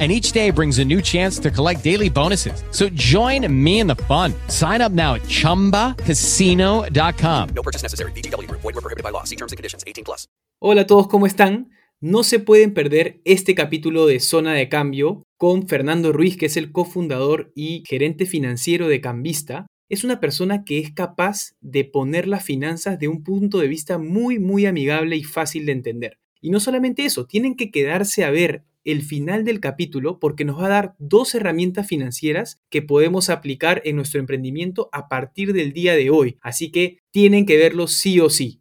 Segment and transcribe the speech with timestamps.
[0.00, 2.64] and each day brings a new chance to collect daily bonuses.
[2.72, 4.34] So join me in the fun.
[4.48, 7.48] Sign up now at ChumbaCasino.com.
[7.54, 8.10] No purchase necessary.
[8.12, 8.50] BGW.
[8.50, 9.22] Void were prohibited by law.
[9.22, 9.84] See terms and conditions.
[9.86, 10.26] 18 plus.
[10.60, 11.70] Hola a todos, ¿cómo están?
[12.00, 16.56] No se pueden perder este capítulo de Zona de Cambio con Fernando Ruiz, que es
[16.56, 19.66] el cofundador y gerente financiero de Cambista.
[19.88, 23.98] Es una persona que es capaz de poner las finanzas de un punto de vista
[23.98, 26.18] muy, muy amigable y fácil de entender.
[26.40, 30.60] Y no solamente eso, tienen que quedarse a ver el final del capítulo porque nos
[30.60, 35.72] va a dar dos herramientas financieras que podemos aplicar en nuestro emprendimiento a partir del
[35.72, 36.38] día de hoy.
[36.42, 38.60] Así que tienen que verlo sí o sí.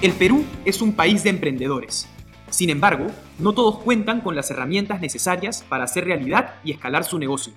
[0.00, 2.08] El Perú es un país de emprendedores.
[2.50, 3.06] Sin embargo,
[3.38, 7.52] no todos cuentan con las herramientas necesarias para hacer realidad y escalar su negocio.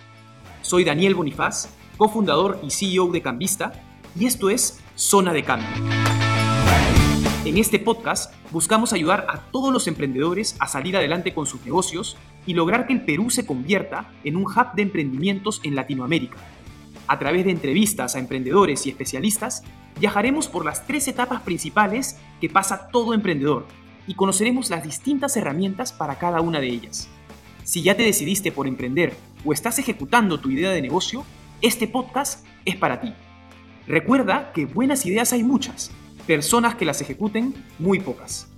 [0.61, 3.73] Soy Daniel Bonifaz, cofundador y CEO de Cambista,
[4.17, 5.67] y esto es Zona de Cambio.
[7.43, 12.15] En este podcast buscamos ayudar a todos los emprendedores a salir adelante con sus negocios
[12.45, 16.37] y lograr que el Perú se convierta en un hub de emprendimientos en Latinoamérica.
[17.07, 19.63] A través de entrevistas a emprendedores y especialistas,
[19.99, 23.67] viajaremos por las tres etapas principales que pasa todo emprendedor
[24.07, 27.09] y conoceremos las distintas herramientas para cada una de ellas.
[27.65, 31.25] Si ya te decidiste por emprender o estás ejecutando tu idea de negocio,
[31.61, 33.13] este podcast es para ti.
[33.87, 35.91] Recuerda que buenas ideas hay muchas,
[36.25, 38.51] personas que las ejecuten muy pocas.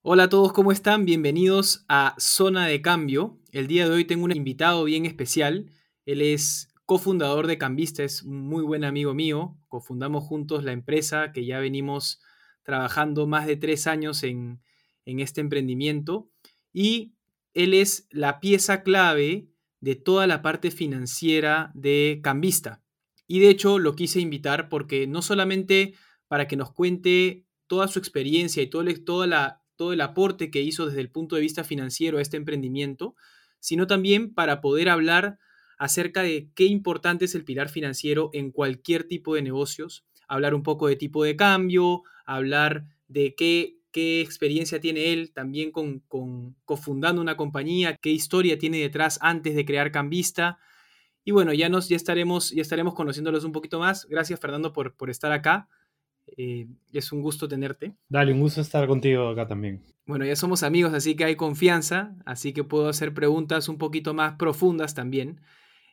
[0.00, 1.04] Hola a todos, ¿cómo están?
[1.04, 3.38] Bienvenidos a Zona de Cambio.
[3.52, 5.70] El día de hoy tengo un invitado bien especial.
[6.06, 9.58] Él es cofundador de Cambista, es un muy buen amigo mío.
[9.68, 12.22] Cofundamos juntos la empresa que ya venimos
[12.62, 14.62] trabajando más de tres años en,
[15.04, 16.30] en este emprendimiento.
[16.72, 17.12] Y
[17.52, 19.50] él es la pieza clave
[19.86, 22.82] de toda la parte financiera de Cambista.
[23.28, 25.94] Y de hecho lo quise invitar porque no solamente
[26.26, 30.86] para que nos cuente toda su experiencia y todo el, todo el aporte que hizo
[30.86, 33.14] desde el punto de vista financiero a este emprendimiento,
[33.60, 35.38] sino también para poder hablar
[35.78, 40.64] acerca de qué importante es el pilar financiero en cualquier tipo de negocios, hablar un
[40.64, 46.02] poco de tipo de cambio, hablar de qué qué experiencia tiene él también con,
[46.66, 50.58] cofundando una compañía, qué historia tiene detrás antes de crear Cambista.
[51.24, 54.04] Y bueno, ya, nos, ya, estaremos, ya estaremos conociéndolos un poquito más.
[54.04, 55.70] Gracias, Fernando, por, por estar acá.
[56.36, 57.94] Eh, es un gusto tenerte.
[58.10, 59.82] Dale, un gusto estar contigo acá también.
[60.04, 64.12] Bueno, ya somos amigos, así que hay confianza, así que puedo hacer preguntas un poquito
[64.12, 65.40] más profundas también.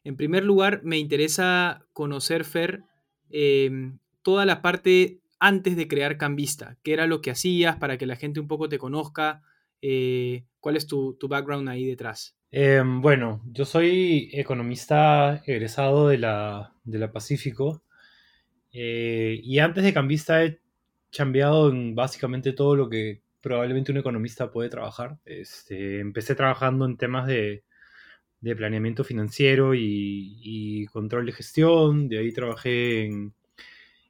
[0.03, 2.83] En primer lugar, me interesa conocer, Fer,
[3.29, 3.93] eh,
[4.23, 6.77] toda la parte antes de crear Cambista?
[6.83, 9.41] ¿Qué era lo que hacías para que la gente un poco te conozca?
[9.81, 12.37] Eh, ¿Cuál es tu, background ahí detrás?
[12.49, 17.83] Em, bueno, yo soy economista egresado de la, de la Pacífico
[18.71, 20.61] eh, y antes de Cambista he
[21.11, 25.17] cambiado en básicamente todo lo que probablemente un economista puede trabajar.
[25.25, 27.65] Este, empecé trabajando en temas de,
[28.41, 33.33] planeamiento financiero y, y, control de gestión, de ahí trabajé en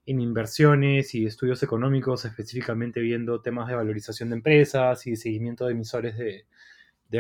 [0.06, 5.66] en inversiones y estudios económicos, específicamente viendo temas de valorización de empresas y de seguimiento
[5.66, 6.46] de emisores de,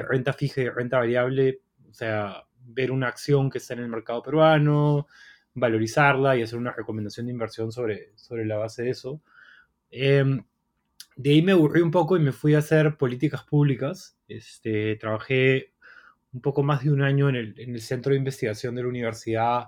[0.02, 3.90] renta fija y de renta variable, o sea, ver una acción que está en el
[3.90, 5.08] mercado peruano,
[5.54, 9.22] valorizarla y hacer una recomendación de inversión sobre, sobre la base de eso.
[9.92, 10.44] Em,
[11.16, 14.18] de ahí me aburrí un poco y me fui a hacer políticas públicas.
[14.28, 15.74] Este, trabajé
[16.34, 18.90] un poco más de un año en el, en el centro de investigación de la
[18.90, 19.68] universidad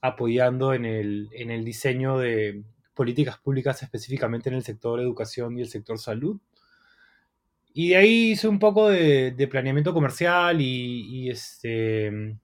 [0.00, 2.62] apoyando en el, en el diseño de
[2.94, 6.38] políticas públicas específicamente en el sector educación y el sector salud.
[7.72, 12.36] Y de ahí hice un poco de, planeamiento comercial y, este,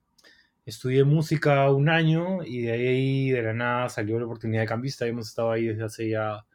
[0.65, 5.05] estudié música un año y de ahí de la nada salió la oportunidad de cambista.
[5.05, 6.45] Hemos estado ahí desde hace ya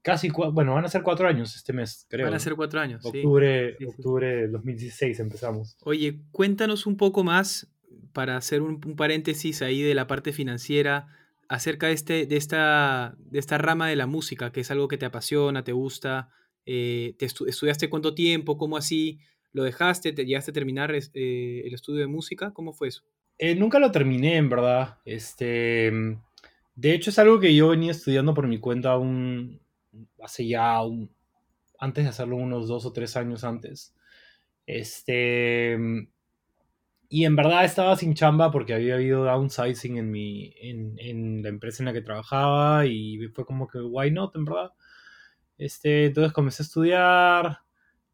[0.00, 2.26] casi, bueno, van a ser cuatro años este mes, creo.
[2.26, 5.76] Van a ser cuatro años, octubre, Octubre de 2016 empezamos.
[5.84, 7.68] Oye, cuéntanos un poco más
[8.12, 11.08] para hacer un, paréntesis ahí de la parte financiera,
[11.48, 14.98] acerca de, este, de, esta, de esta rama de la música, que es algo que
[14.98, 16.30] te apasiona, te gusta,
[16.66, 18.56] eh, te ¿estudiaste cuánto tiempo?
[18.56, 19.18] ¿Cómo así?
[19.52, 20.12] ¿Lo dejaste?
[20.12, 22.52] ¿Te llegaste a terminar eh, el estudio de música?
[22.52, 23.02] ¿Cómo fue eso?
[23.38, 24.98] Eh, nunca lo terminé, en verdad.
[25.04, 25.92] Este,
[26.74, 29.60] de hecho, es algo que yo venía estudiando por mi cuenta un,
[30.22, 31.10] hace ya un,
[31.78, 33.94] antes de hacerlo unos dos o tres años antes.
[34.66, 35.76] Este,
[37.12, 41.50] y en verdad estaba sin chamba porque había habido downsizing en, mi, en, en, la
[41.50, 44.70] empresa en la que trabajaba y fue como que, why not, en verdad.
[45.58, 47.58] Este, entonces comencé a estudiar,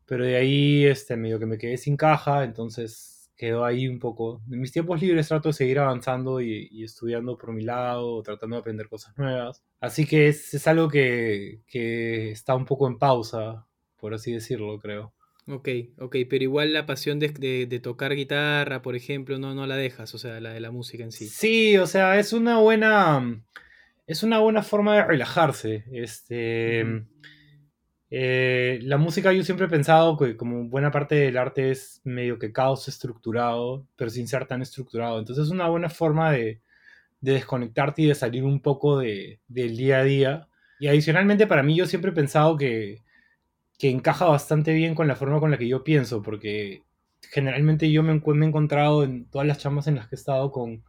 [0.04, 4.42] pero de ahí este, medio que me quedé sin caja, entonces quedó ahí un poco.
[4.50, 8.60] En mis tiempos libres trato de seguir avanzando y, estudiando por mi lado, tratando de
[8.62, 9.62] aprender cosas nuevas.
[9.80, 13.64] Así que es, es algo que, que está un poco en pausa,
[13.96, 15.14] por así decirlo, creo.
[15.50, 15.68] Ok,
[15.98, 17.28] ok, pero igual la pasión de,
[17.66, 21.04] de, tocar guitarra, por ejemplo, no, no la dejas, o sea, la de la música
[21.04, 21.26] en sí.
[21.26, 23.42] Sí, o sea, es una buena.
[24.06, 25.84] Es una buena forma de relajarse.
[25.90, 26.84] Este.
[28.10, 32.38] Eh, la música yo siempre he pensado que como buena parte del arte es medio
[32.38, 35.18] que caos estructurado, pero sin ser tan estructurado.
[35.18, 36.60] Entonces es una buena forma de,
[37.20, 40.48] de desconectarte y de salir un poco de, del día a día.
[40.78, 43.02] Y adicionalmente para mí yo siempre he pensado que
[43.78, 46.82] que encaja bastante bien con la forma con la que yo pienso, porque
[47.22, 50.84] generalmente yo me, he encontrado en todas las chamas en las que he estado con...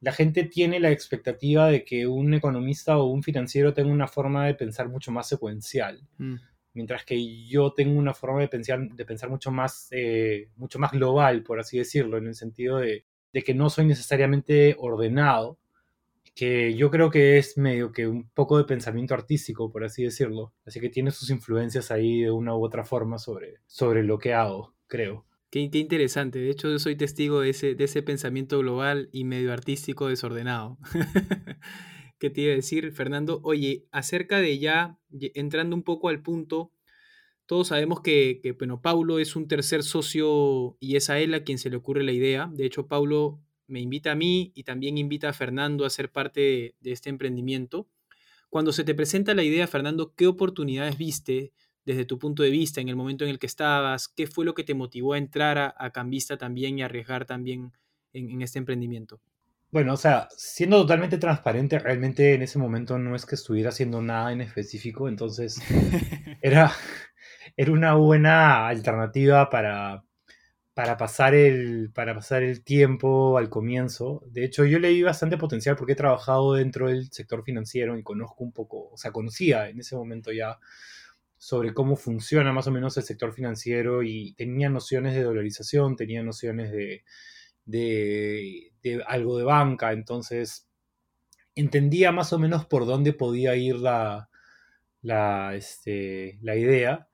[0.00, 4.46] La gente tiene la expectativa de que un economista o un financiero tenga una forma
[4.46, 6.36] de pensar mucho más secuencial, mm.
[6.74, 10.92] mientras que yo tengo una forma de pensar, de pensar mucho, más, eh, mucho más
[10.92, 15.58] global, por así decirlo, en el sentido de, de que no soy necesariamente ordenado,
[16.36, 20.52] que yo creo que es medio que un poco de pensamiento artístico, por así decirlo.
[20.66, 24.34] Así que tiene sus influencias ahí de una u otra forma sobre, sobre lo que
[24.34, 25.24] hago, creo.
[25.50, 26.38] Qué, qué interesante.
[26.38, 30.76] De hecho, yo soy testigo de ese, de ese pensamiento global y medio artístico desordenado.
[32.18, 33.40] ¿Qué te iba a decir, Fernando?
[33.42, 36.70] Oye, acerca de ya, entrando un poco al punto,
[37.46, 41.44] todos sabemos que, que, bueno, Paulo es un tercer socio y es a él a
[41.44, 42.50] quien se le ocurre la idea.
[42.52, 46.74] De hecho, Paulo me invita a mí y también invita a Fernando a ser parte
[46.80, 47.88] de, este emprendimiento.
[48.48, 51.52] Cuando se te presenta la idea, Fernando, ¿qué oportunidades viste
[51.84, 54.08] desde tu punto de vista en el momento en el que estabas?
[54.08, 57.72] ¿Qué fue lo que te motivó a entrar a, Cambista también y arriesgar también
[58.12, 59.20] en, este emprendimiento?
[59.70, 64.00] Bueno, o sea, siendo totalmente transparente, realmente en ese momento no es que estuviera haciendo
[64.00, 65.60] nada en específico, entonces
[66.40, 66.72] era,
[67.56, 70.05] era una buena alternativa para,
[70.76, 74.22] para pasar, el, para pasar el tiempo al comienzo.
[74.26, 78.02] De hecho, yo le di bastante potencial porque he trabajado dentro del sector financiero y
[78.02, 80.58] conozco un poco, o sea, conocía en ese momento ya
[81.38, 86.22] sobre cómo funciona más o menos el sector financiero y tenía nociones de dolarización, tenía
[86.22, 87.04] nociones de,
[87.64, 90.68] de, algo de banca, entonces
[91.54, 94.28] entendía más o menos por dónde podía ir la,
[95.00, 97.08] la, este, la idea.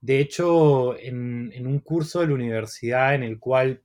[0.00, 3.82] De hecho, en, un curso de la universidad en el cual,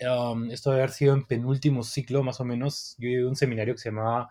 [0.00, 3.74] um, esto debe haber sido en penúltimo ciclo más o menos, yo a un seminario
[3.74, 4.28] que se llamaba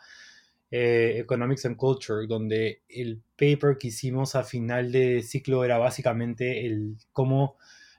[0.72, 6.66] eh, Economics and Culture, donde el paper que hicimos a final de ciclo era básicamente
[6.66, 7.58] el cómo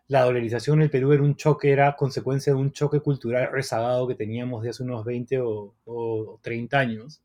[0.09, 4.07] la dolarización en el Perú era un choque, era consecuencia de un choque cultural rezagado
[4.07, 7.23] que teníamos de hace unos 20 o, o 30 años.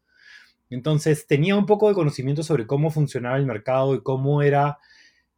[0.69, 4.80] Entonces tenía un poco de conocimiento sobre cómo funcionaba el mercado y cómo era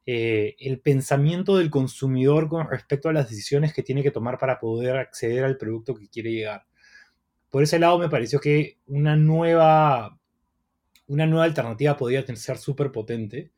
[0.06, 4.60] eh, el pensamiento del consumidor con respecto a las decisiones que tiene que tomar para
[4.60, 6.66] poder acceder al producto que quiere llegar.
[7.50, 10.20] Por ese lado me pareció que una nueva,
[11.08, 13.52] una nueva alternativa podía ser súper potente.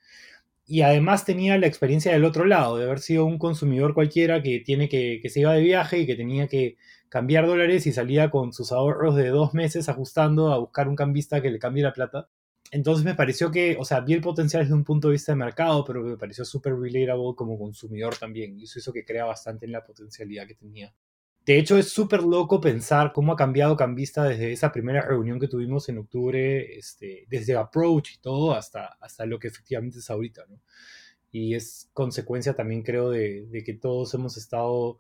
[0.68, 4.60] Y además tenía la experiencia del otro lado, de haber sido un consumidor cualquiera que,
[4.60, 6.78] tiene que, que se iba de viaje y que tenía que
[7.10, 11.42] cambiar dólares y salía con sus ahorros de dos meses ajustando a buscar un cambista
[11.42, 12.30] que le cambie la plata
[12.76, 15.38] entonces me pareció que, o sea, vi el potencial desde un punto de vista de
[15.38, 18.60] mercado, pero me pareció súper relatable como consumidor también.
[18.60, 20.94] Y eso hizo que crea bastante en la potencialidad que tenía.
[21.46, 25.48] De hecho, es súper loco pensar cómo ha cambiado Cambista desde esa primera reunión que
[25.48, 30.44] tuvimos en octubre, este, desde Approach y todo, hasta, hasta lo que efectivamente es ahorita,
[30.50, 30.60] ¿no?
[31.32, 34.98] Y es consecuencia también, creo, de, de que todos hemos estado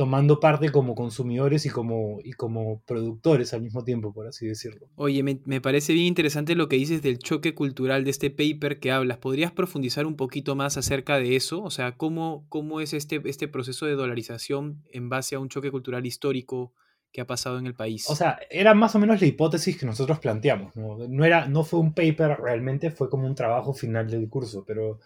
[0.00, 4.86] tomando parte como consumidores y como, y como productores al mismo tiempo, por así decirlo.
[4.96, 8.92] Oye, me, parece bien interesante lo que dices del choque cultural de este paper que
[8.92, 9.18] hablas.
[9.18, 11.62] ¿Podrías profundizar un poquito más acerca de eso?
[11.62, 15.70] O sea, ¿cómo, cómo es este, este proceso de dolarización en base a un choque
[15.70, 16.72] cultural histórico
[17.12, 18.08] que ha pasado en el país?
[18.08, 20.74] O sea, era más o menos la hipótesis que nosotros planteamos.
[20.76, 24.64] No, no, era, no fue un paper realmente, fue como un trabajo final del curso,
[24.66, 24.98] pero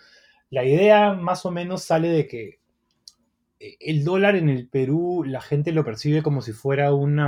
[0.51, 2.61] la idea más o menos sale de que
[3.81, 7.19] el dólar en el Perú la gente lo percibe como si fuera un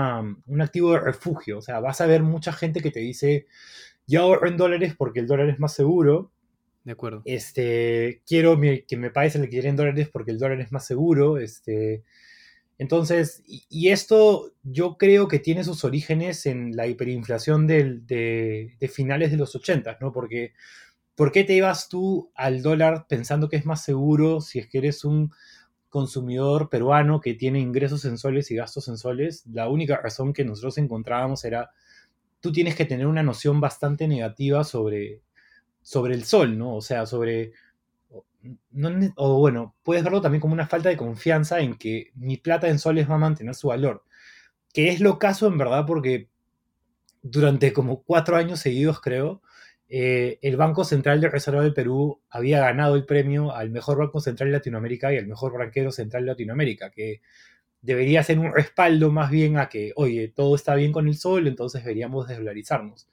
[0.61, 1.59] activo de refugio.
[1.59, 3.47] O sea, vas a ver mucha gente que te dice,
[4.07, 6.33] yo ahorro en dólares porque el dólar es más seguro.
[6.85, 7.23] De acuerdo.
[7.25, 11.39] Este, quiero que me pagues el que en dólares porque el dólar es más seguro.
[11.39, 12.05] Este,
[12.79, 19.31] entonces, y, esto yo creo que tiene sus orígenes en la hiperinflación de, de, finales
[19.31, 20.13] de los 80, ¿no?
[20.13, 20.53] Porque
[21.15, 24.79] ¿por qué te ibas tú al dólar pensando que es más seguro si es que
[24.79, 25.33] eres un
[25.97, 29.47] consumidor peruano que tiene ingresos en soles y gastos en soles?
[29.47, 31.71] La única razón que nosotros encontrábamos era,
[32.41, 35.23] tú tienes que tener una noción bastante negativa sobre,
[35.81, 36.77] sobre el sol, ¿no?
[36.77, 37.53] O sea, sobre...
[39.17, 42.79] o bueno, puedes verlo también como una falta de confianza en que mi plata en
[42.79, 44.05] soles va a mantener su valor.
[44.75, 46.29] Que es lo caso en verdad porque
[47.23, 49.41] durante como cuatro años seguidos, creo,
[49.89, 54.21] eh, el Banco Central de Reserva del Perú había ganado el premio al mejor Banco
[54.21, 57.21] Central de Latinoamérica y al mejor banquero central de Latinoamérica, que
[57.83, 61.47] debería ser un respaldo más bien a que, oye, todo está bien con el sol,
[61.47, 63.09] entonces deberíamos desdolarizarnos.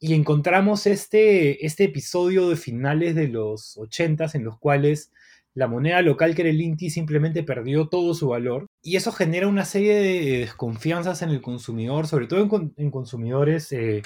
[0.00, 5.12] Y encontramos este, este episodio de finales de los 80 en los cuales
[5.54, 9.48] la moneda local que era el INTI simplemente perdió todo su valor y eso genera
[9.48, 14.02] una serie de desconfianzas en el consumidor, sobre todo en, consumidores eh,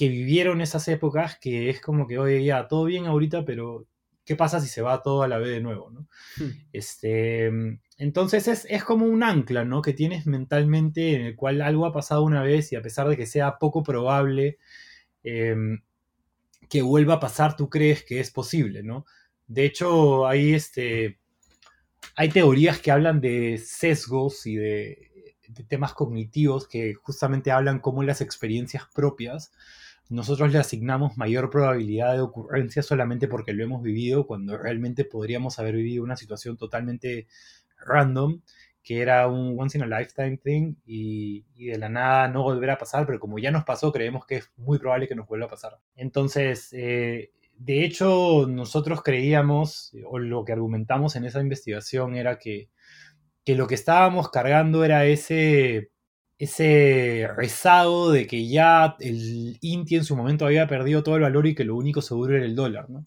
[0.00, 3.86] que vivieron esas épocas, que es como que, oye, ya, todo bien ahorita, pero
[4.24, 5.90] ¿qué pasa si se va todo a la vez de nuevo?
[5.90, 6.08] ¿no?
[6.38, 6.52] Hmm.
[6.72, 7.50] Este,
[7.98, 9.82] entonces es, como un ancla ¿no?
[9.82, 13.16] que tienes mentalmente en el cual algo ha pasado una vez y a pesar de
[13.18, 14.56] que sea poco probable
[15.22, 15.82] em,
[16.70, 19.04] que vuelva a pasar, tú crees que es posible, ¿no?
[19.48, 21.18] De hecho, hay, este,
[22.16, 28.02] hay teorías que hablan de sesgos y de, de temas cognitivos que justamente hablan como
[28.02, 29.52] las experiencias propias
[30.10, 35.58] nosotros le asignamos mayor probabilidad de ocurrencia solamente porque lo hemos vivido, cuando realmente podríamos
[35.58, 37.28] haber vivido una situación totalmente
[37.78, 38.40] random,
[38.82, 42.78] que era un once in a lifetime thing y, de la nada no volverá a
[42.78, 45.50] pasar, pero como ya nos pasó, creemos que es muy probable que nos vuelva a
[45.50, 45.78] pasar.
[45.94, 52.68] Entonces, eh, de hecho, nosotros creíamos, o lo que argumentamos en esa investigación era que,
[53.44, 55.90] que lo que estábamos cargando era ese
[56.40, 61.46] ese rezado de que ya el Inti en su momento había perdido todo el valor
[61.46, 63.04] y que lo único seguro era el dólar, ¿no?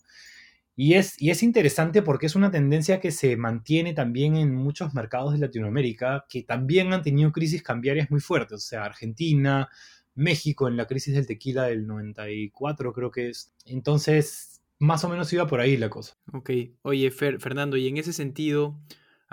[0.75, 4.93] Y es, y es interesante porque es una tendencia que se mantiene también en muchos
[4.93, 9.67] mercados de Latinoamérica, que también han tenido crisis cambiarias muy fuertes, o sea, Argentina,
[10.13, 13.51] México en la crisis del tequila del 94 creo que es.
[13.65, 16.15] Entonces, más o menos iba por ahí la cosa.
[16.33, 16.51] Ok,
[16.83, 18.79] oye Fernando, y en ese sentido,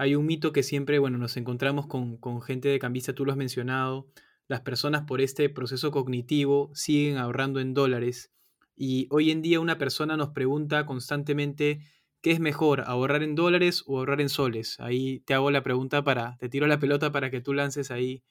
[0.00, 3.36] hay un mito que siempre, bueno, nos encontramos con, gente de cambista, tú lo has
[3.36, 4.08] mencionado,
[4.48, 8.32] las personas por este proceso cognitivo siguen ahorrando en dólares
[8.74, 11.80] y hoy en día una persona nos pregunta constantemente
[12.22, 14.80] qué es mejor, ahorrar en dólares o ahorrar en soles.
[14.80, 18.22] Ahí te hago la pregunta para, te tiro la pelota para que tú lances ahí,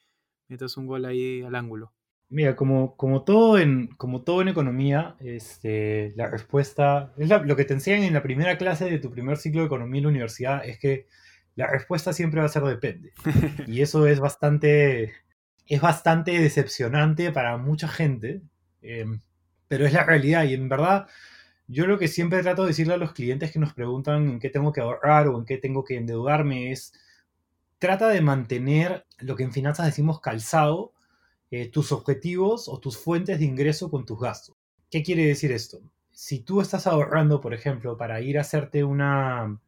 [0.48, 1.92] metas un gol ahí al ángulo.
[2.30, 7.64] Mira, como, como, todo, en, como todo en economía, este, la respuesta, es lo que
[7.64, 10.64] te enseñan en la primera clase de tu primer ciclo de economía en la universidad,
[10.64, 11.06] es que
[11.56, 13.12] la respuesta siempre va a ser depende.
[13.66, 15.12] Y eso es bastante,
[15.66, 18.42] es bastante decepcionante para mucha gente,
[18.82, 19.20] em,
[19.68, 20.44] pero es la realidad.
[20.44, 21.06] Y en verdad,
[21.68, 24.50] yo lo que siempre trato de decirle a los clientes que nos preguntan en qué
[24.50, 26.92] tengo que ahorrar o en qué tengo que endeudarme es,
[27.78, 30.92] trata de mantener lo que en finanzas decimos calzado,
[31.50, 34.56] eh, tus objetivos o tus fuentes de ingreso con tus gastos.
[34.90, 35.80] ¿Qué quiere decir esto?
[36.12, 39.58] Si tú estás ahorrando, por ejemplo, para ir a hacerte una,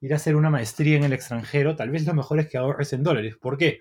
[0.00, 2.92] ir a hacer una maestría en el extranjero, tal vez lo mejor es que ahorres
[2.92, 3.36] en dólares.
[3.40, 3.80] ¿Por qué?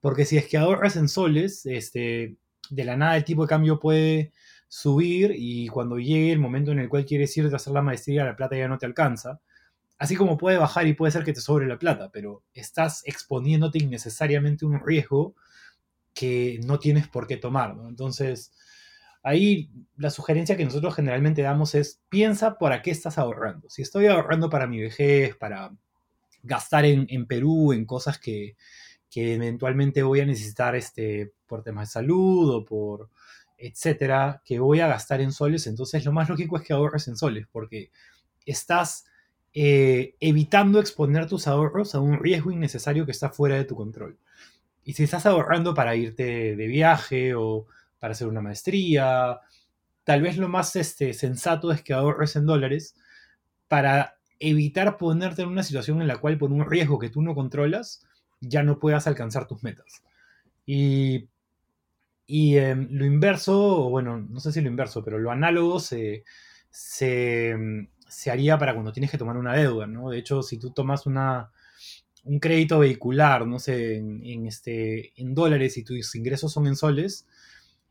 [0.00, 2.36] Porque si es que ahorras en soles, este,
[2.70, 4.32] de la nada el tipo de cambio puede
[4.68, 8.24] subir y cuando llegue el momento en el cual quieres ir a hacer la maestría,
[8.24, 9.40] la plata ya no te alcanza.
[9.98, 13.78] Así como puede bajar y puede ser que te sobre la plata, pero estás exponiéndote
[13.78, 15.34] innecesariamente un riesgo
[16.14, 17.76] que no tienes por qué tomar.
[17.88, 18.52] Entonces,
[19.28, 19.68] Ahí
[19.98, 23.68] la sugerencia que nosotros generalmente damos es piensa para qué estás ahorrando.
[23.68, 25.70] Si estoy ahorrando para mi vejez, para
[26.42, 28.56] gastar en, Perú, en cosas que,
[29.14, 33.10] eventualmente voy a necesitar este, por temas de salud o por
[33.58, 37.18] etcétera, que voy a gastar en soles, entonces lo más lógico es que ahorres en
[37.18, 37.90] soles, porque
[38.46, 39.04] estás
[39.52, 44.16] eh, evitando exponer tus ahorros a un riesgo innecesario que está fuera de tu control.
[44.84, 47.66] Y si estás ahorrando para irte de viaje o
[47.98, 49.40] para hacer una maestría.
[50.04, 52.94] Tal vez lo más este, sensato es que ahorres en dólares
[53.68, 57.34] para evitar ponerte en una situación en la cual por un riesgo que tú no
[57.34, 58.06] controlas
[58.40, 60.02] ya no puedas alcanzar tus metas.
[60.64, 61.28] Y,
[62.28, 66.24] em, lo inverso, bueno, no sé si lo inverso, pero lo análogo se,
[66.70, 70.10] se, em, se, haría para cuando tienes que tomar una deuda, ¿no?
[70.10, 71.50] De hecho, si tú tomas una,
[72.24, 76.76] un crédito vehicular, no sé, en, en, este, en dólares y tus ingresos son en
[76.76, 77.26] soles,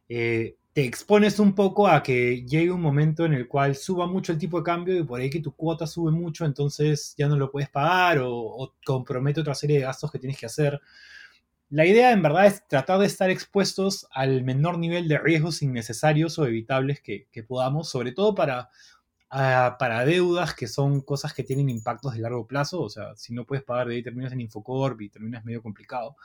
[0.09, 4.31] eh, te expones un poco a que llegue un momento en el cual suba mucho
[4.31, 7.35] el tipo de cambio y por ahí que tu cuota sube mucho, entonces ya no
[7.35, 10.79] lo puedes pagar o, compromete otra serie de gastos que tienes que hacer.
[11.69, 16.37] la idea en verdad es tratar de estar expuestos al menor nivel de riesgos innecesarios
[16.39, 18.69] o evitables que, podamos, sobre todo para,
[19.31, 23.33] ah, para deudas que son cosas que tienen impactos de largo plazo, o sea, si
[23.33, 26.15] no puedes pagar de ahí terminas en Infocorp y terminas medio complicado,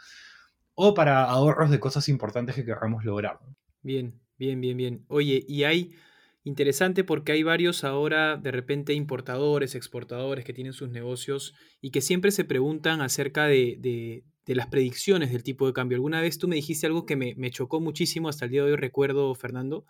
[0.74, 3.38] o para ahorros de cosas importantes que queramos lograr.
[3.82, 5.04] Bien, bien, bien, bien.
[5.08, 5.92] Oye, y hay
[6.44, 12.00] interesante porque hay varios ahora de repente importadores, exportadores que tienen sus negocios y que
[12.00, 15.96] siempre se preguntan acerca de, las predicciones del tipo de cambio.
[15.96, 18.76] Alguna vez tú me dijiste algo que me, chocó muchísimo, hasta el día de hoy
[18.76, 19.84] recuerdo, Fernando,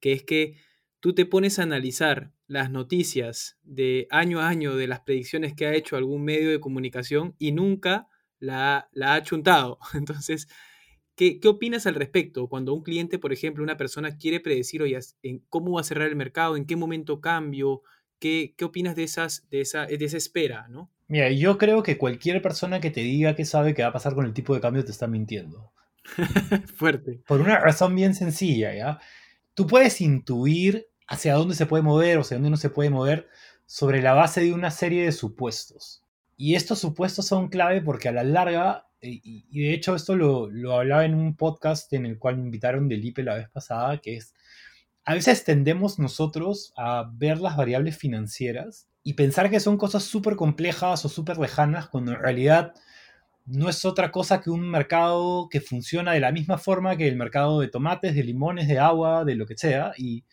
[0.00, 0.56] que es que
[1.00, 5.66] tú te pones a analizar las noticias de año a año de las predicciones que
[5.66, 8.08] ha hecho algún medio de comunicación y nunca
[8.38, 9.78] la, la ha chuntado.
[9.94, 10.48] Entonces,
[11.14, 15.40] ¿Qué, opinas al respecto cuando un cliente, por ejemplo, una persona quiere predecir oye, en
[15.48, 17.82] cómo va a cerrar el mercado, en qué momento cambio?
[18.18, 20.68] ¿Qué, qué opinas de, esas, de, esa, de esa espera?
[20.68, 20.90] ¿no?
[21.08, 24.14] Mira, yo creo que cualquier persona que te diga que sabe qué va a pasar
[24.14, 25.72] con el tipo de cambio te está mintiendo.
[26.76, 27.20] Fuerte.
[27.26, 28.98] Por una razón bien sencilla, ¿ya?
[29.54, 33.28] Tú puedes intuir hacia dónde se puede mover o hacia dónde no se puede mover
[33.66, 36.02] sobre la base de una serie de supuestos.
[36.36, 40.74] Y estos supuestos son clave porque a la larga y, de hecho esto lo, lo,
[40.74, 44.16] hablaba en un podcast en el cual me invitaron del IPE la vez pasada, que
[44.16, 44.34] es,
[45.04, 50.36] a veces tendemos nosotros a ver las variables financieras y pensar que son cosas súper
[50.36, 52.74] complejas o súper lejanas, cuando en realidad
[53.44, 57.16] no es otra cosa que un mercado que funciona de la misma forma que el
[57.16, 60.24] mercado de tomates, de limones, de agua, de lo que sea, y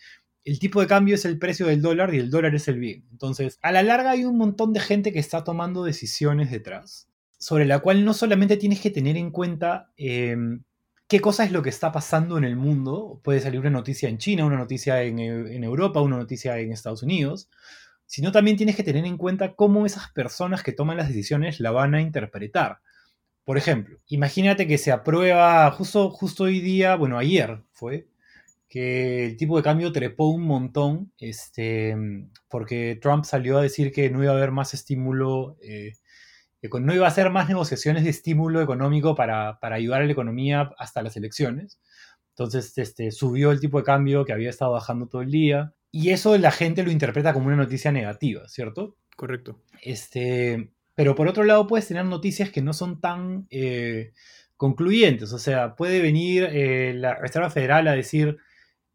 [0.45, 3.07] el tipo de cambio es el precio del dólar y el dólar es el bien.
[3.11, 7.08] Entonces, a la larga hay un montón de gente que está tomando decisiones detrás
[7.39, 10.63] sobre la cual no solamente tienes que tener en cuenta em,
[11.07, 14.19] qué cosa es lo que está pasando en el mundo, puede salir una noticia en
[14.19, 17.49] China, una noticia en, en, Europa, una noticia en Estados Unidos,
[18.05, 21.71] sino también tienes que tener en cuenta cómo esas personas que toman las decisiones la
[21.71, 22.79] van a interpretar.
[23.45, 28.07] Por ejemplo, imagínate que se aprueba justo, justo hoy día, bueno, ayer fue,
[28.67, 31.95] que el tipo de cambio trepó un montón, este,
[32.49, 35.93] porque Trump salió a decir que no iba a haber más estímulo eh,
[36.61, 41.01] no iba a hacer más negociaciones de estímulo económico para, ayudar a la economía hasta
[41.01, 41.79] las elecciones.
[42.29, 45.73] Entonces este, subió el tipo de cambio que había estado bajando todo el día.
[45.91, 48.95] Y eso la gente lo interpreta como una noticia negativa, ¿cierto?
[49.15, 49.61] Correcto.
[49.81, 54.11] Este, pero por otro lado puedes tener noticias que no son tan eh,
[54.57, 55.31] concluyentes.
[55.33, 58.37] O sea, puede venir eh, la Reserva Federal a decir,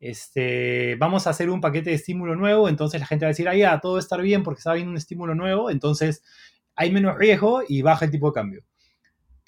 [0.00, 3.48] este, vamos a hacer un paquete de estímulo nuevo, entonces la gente va a decir,
[3.48, 6.22] ah, ya, todo va a estar bien porque está viendo un estímulo nuevo, entonces
[6.76, 8.64] hay menos riesgo y baja el tipo de cambio.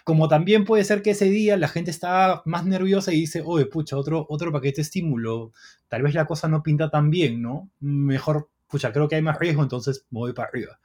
[0.05, 3.67] Como también puede ser que ese día la gente está más nerviosa y dice, oye,
[3.67, 5.53] pucha, otro, otro paquete de estímulo,
[5.89, 7.71] tal vez la cosa no pinta tan bien, ¿no?
[7.81, 10.79] Mejor, pucha, creo que hay más riesgo, entonces me voy para arriba.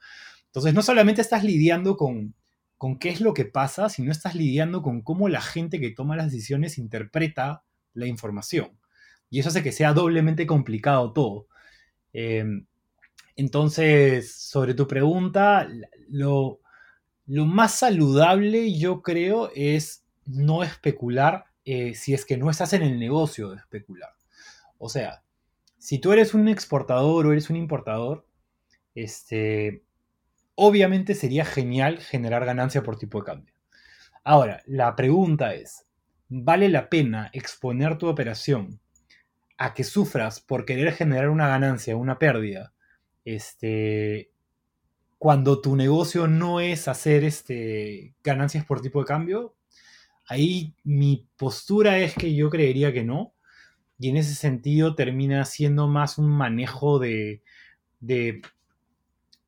[0.46, 2.34] Entonces, no solamente estás lidiando con,
[2.76, 6.16] con qué es lo que pasa, sino estás lidiando con cómo la gente que toma
[6.16, 7.62] las decisiones interpreta
[7.94, 8.76] la información.
[9.30, 11.46] Y eso hace que sea doblemente complicado todo.
[12.12, 12.44] Eh,
[13.36, 15.68] entonces, sobre tu pregunta,
[16.08, 16.60] lo,
[17.26, 22.98] más saludable yo creo es no especular eh, si es que no estás en el
[22.98, 24.10] negocio de especular.
[24.78, 25.22] O sea,
[25.78, 28.26] si tú eres un exportador o eres un importador,
[28.94, 29.82] este,
[30.54, 33.54] obviamente sería genial generar ganancia por tipo de cambio.
[34.24, 35.86] Ahora, la pregunta es,
[36.28, 38.80] ¿vale la pena exponer tu operación
[39.56, 42.72] a que sufras por querer generar una ganancia o una pérdida
[43.24, 44.30] este,
[45.18, 49.54] cuando tu negocio no es hacer este, ganancias por tipo de cambio,
[50.26, 53.34] ahí mi postura es que yo creería que no.
[53.98, 57.42] Y en ese sentido termina siendo más un manejo de,
[58.00, 58.42] de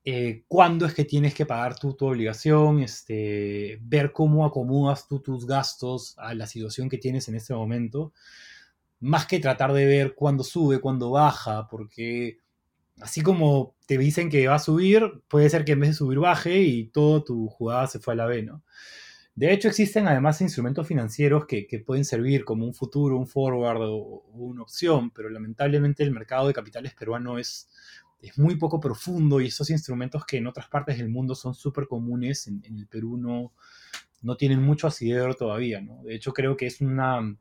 [0.07, 5.47] eh, cuándo es que tienes que pagar tu, obligación, este, ver cómo acomodas tú tus
[5.47, 8.13] gastos a la situación que tienes en este momento,
[9.01, 12.39] más que tratar de ver cuándo sube, cuándo baja, porque
[13.00, 16.18] así como te dicen que va a subir, puede ser que en vez de subir
[16.18, 18.62] baje y todo tu jugada se fue a la B, ¿no?
[19.35, 24.24] De hecho, existen además instrumentos financieros que, pueden servir como un futuro, un forward o,
[24.33, 27.68] una opción, pero lamentablemente el mercado de capitales peruano es,
[28.22, 31.88] es muy poco profundo y esos instrumentos que en otras partes del mundo son súper
[31.88, 33.52] comunes, en, en, el Perú no,
[34.22, 36.00] no tienen mucho asidero todavía, ¿no?
[36.04, 37.37] De hecho, creo que es una,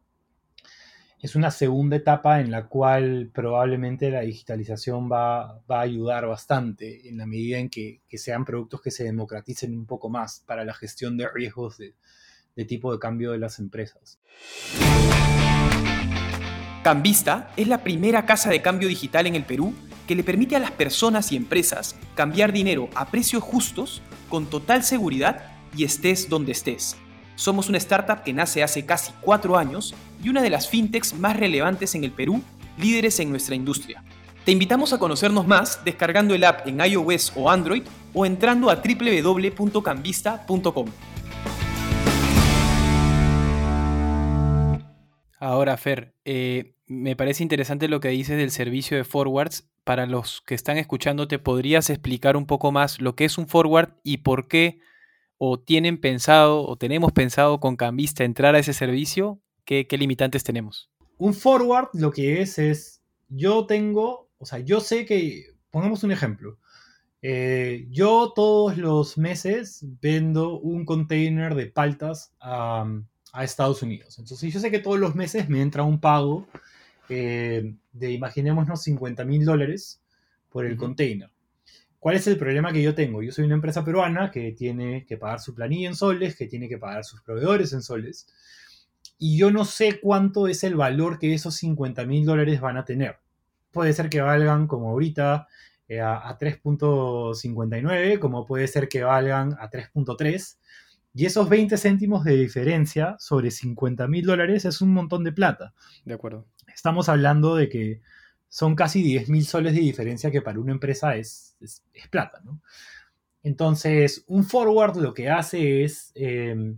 [1.24, 7.18] es una segunda etapa en la cual probablemente la digitalización va, a ayudar bastante en
[7.18, 11.16] la medida en que, sean productos que se democraticen un poco más para la gestión
[11.16, 14.20] de riesgos de tipo de cambio de las empresas.
[16.84, 19.74] Cambista es la primera casa de cambio digital en el Perú
[20.06, 24.84] que le permite a las personas y empresas cambiar dinero a precios justos, con total
[24.84, 26.98] seguridad y estés donde estés.
[27.36, 31.38] Somos una startup que nace hace casi cuatro años y una de las fintechs más
[31.38, 32.42] relevantes en el Perú,
[32.78, 34.04] líderes en nuestra industria.
[34.46, 38.76] Te invitamos a conocernos más descargando el app en iOS o Android o entrando a
[38.76, 40.88] www.cambista.com.
[45.40, 49.70] Ahora, Fer, eh, me parece interesante lo que dices del servicio de forwards.
[49.84, 53.48] Para los que están escuchando, ¿te podrías explicar un poco más lo que es un
[53.48, 54.80] forward y por qué
[55.46, 59.42] o tienen pensado o tenemos pensado con Cambista entrar a ese servicio?
[59.66, 60.90] ¿Qué, qué limitantes tenemos?
[61.18, 66.14] Un forward lo que es es, yo tengo, o sea, yo sé que, pongamos un
[66.14, 66.60] ejemplo,
[67.22, 72.86] eh, yo todos los meses vendo un container de paltas a,
[73.34, 74.20] a, Estados Unidos.
[74.20, 76.48] Entonces yo sé que todos los meses me entra un pago
[77.10, 80.02] eh, de, imaginémonos, 50 mil dólares
[80.50, 81.33] por el container.
[82.04, 83.24] ¿Cuál es el problema que yo tengo?
[83.24, 86.68] Yo soy una empresa peruana que tiene que pagar su planilla en soles, que tiene
[86.68, 88.28] que pagar sus proveedores en soles,
[89.18, 92.84] y yo no sé cuánto es el valor que esos 50 mil dólares van a
[92.84, 93.20] tener.
[93.72, 95.48] Puede ser que valgan como ahorita
[95.88, 100.58] eh, a, 3.59, como puede ser que valgan a 3.3.
[101.14, 105.74] Y esos 20 céntimos de diferencia sobre 50 mil dólares es un montón de plata.
[106.04, 106.48] De acuerdo.
[106.68, 108.02] Estamos hablando de que
[108.54, 112.62] son casi 10 mil soles de diferencia que para una empresa es, es, plata, ¿no?
[113.42, 116.76] Entonces, un forward lo que hace es, eh,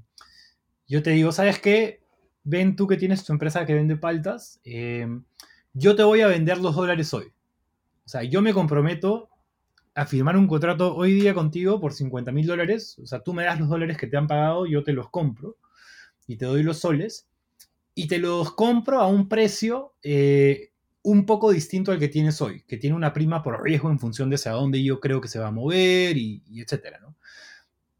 [0.87, 2.01] yo te digo, ¿sabes qué?
[2.45, 5.05] Ven tú que tienes tu empresa que vende paltas, eh,
[5.73, 7.33] yo te voy a vender los dólares hoy.
[8.05, 9.27] O sea, yo me comprometo
[9.95, 12.97] a firmar un contrato hoy día contigo por 50 mil dólares.
[12.99, 15.57] O sea, tú me das los dólares que te han pagado, yo te los compro
[16.25, 17.27] y te doy los soles.
[17.93, 20.71] Y te los compro a un precio eh,
[21.05, 24.27] un poco distinto al que tienes hoy, que tiene una prima por riesgo en función
[24.27, 27.15] de hacia dónde yo creo que se va a mover y, etcétera, ¿no?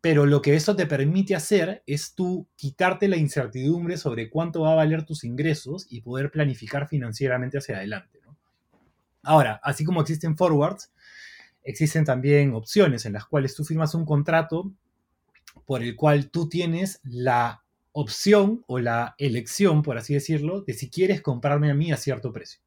[0.02, 4.72] Pero lo que eso te permite hacer es tú quitarte la incertidumbre sobre cuánto va
[4.72, 8.20] a valer tus ingresos y poder planificar financieramente hacia adelante.
[8.26, 8.36] ¿no?
[9.22, 10.91] Ahora, así como existen forwards,
[11.63, 14.72] existen también opciones en las cuales tú firmas un contrato
[15.65, 20.89] por el cual tú tienes la opción o la elección, por así decirlo, de si
[20.89, 22.64] quieres comprarme a mí a cierto precio.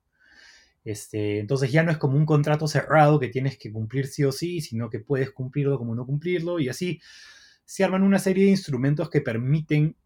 [0.89, 4.33] Este, entonces ya no es como un contrato cerrado que tienes que cumplir sí o
[4.33, 6.99] sí, sino que puedes cumplirlo como no cumplirlo y así
[7.67, 9.97] se arman una serie de instrumentos que permiten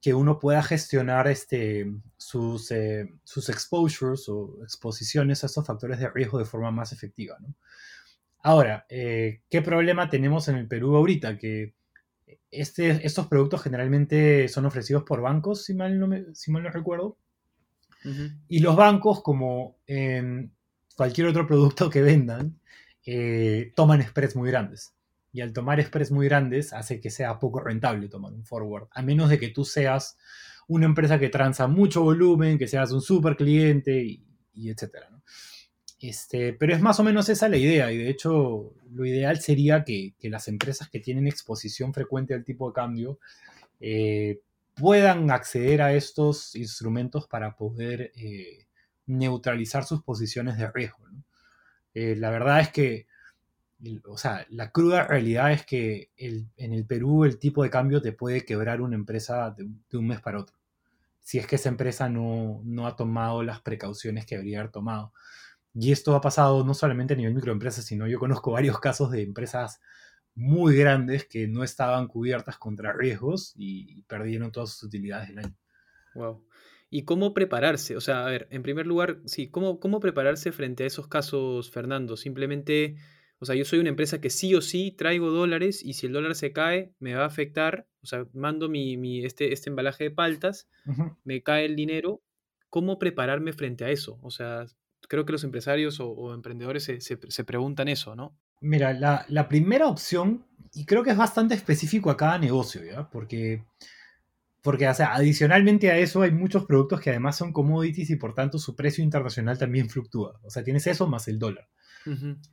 [0.00, 6.08] que uno pueda gestionar este, sus, eh, sus exposures o exposiciones a estos factores de
[6.08, 7.36] riesgo de forma más efectiva.
[8.40, 11.36] Ahora, eh, ¿qué problema tenemos en el Perú ahorita?
[11.36, 11.74] Que
[12.52, 17.16] este, estos productos generalmente son ofrecidos por bancos, si mal no, si mal no recuerdo.
[18.48, 20.52] Y los bancos, como en
[20.96, 22.58] cualquier otro producto que vendan,
[23.04, 24.94] eh, toman spreads muy grandes.
[25.32, 29.02] Y al tomar spreads muy grandes hace que sea poco rentable tomar un forward, a
[29.02, 30.16] menos de que tú seas
[30.68, 35.08] una empresa que transa mucho volumen, que seas un super cliente y, y etcétera.
[36.00, 39.82] Este, pero es más o menos esa la idea y de hecho lo ideal sería
[39.82, 43.18] que, que las empresas que tienen exposición frecuente al tipo de cambio
[43.80, 44.40] eh,
[44.78, 48.66] puedan acceder a estos instrumentos para poder eh,
[49.06, 50.98] neutralizar sus posiciones de riesgo.
[51.94, 53.06] Eh, la verdad es que,
[54.06, 58.12] o sea, la cruda realidad es que en el Perú el tipo de cambio te
[58.12, 60.56] puede quebrar una empresa de, un mes para otro,
[61.20, 65.12] si es que esa empresa no, no, ha tomado las precauciones que debería haber tomado.
[65.74, 69.22] Y esto ha pasado no solamente a nivel microempresas, sino yo conozco varios casos de
[69.22, 69.80] empresas
[70.38, 75.56] muy grandes que no estaban cubiertas contra riesgos y perdieron todas sus utilidades del año.
[76.14, 76.46] Wow.
[76.90, 77.96] ¿Y cómo prepararse?
[77.96, 81.72] O sea, a ver, en primer lugar, sí, ¿cómo, cómo prepararse frente a esos casos,
[81.72, 82.16] Fernando?
[82.16, 82.94] Simplemente,
[83.40, 86.12] o sea, yo soy una empresa que sí o sí traigo dólares y si el
[86.12, 87.88] dólar se cae, me va a afectar.
[88.02, 90.68] O sea, mando mi, mi este, este embalaje de paltas,
[91.24, 92.22] me cae el dinero.
[92.70, 94.20] ¿Cómo prepararme frente a eso?
[94.22, 94.66] O sea,
[95.08, 98.38] creo que los empresarios o, emprendedores se, se preguntan eso, ¿no?
[98.60, 100.44] Mira, la, primera opción,
[100.74, 103.08] y creo que es bastante específico a cada negocio, ¿ya?
[103.08, 103.64] Porque,
[104.62, 108.34] porque o sea, adicionalmente a eso hay muchos productos que además son commodities y por
[108.34, 110.40] tanto su precio internacional también fluctúa.
[110.42, 111.68] O sea, tienes eso más el dólar.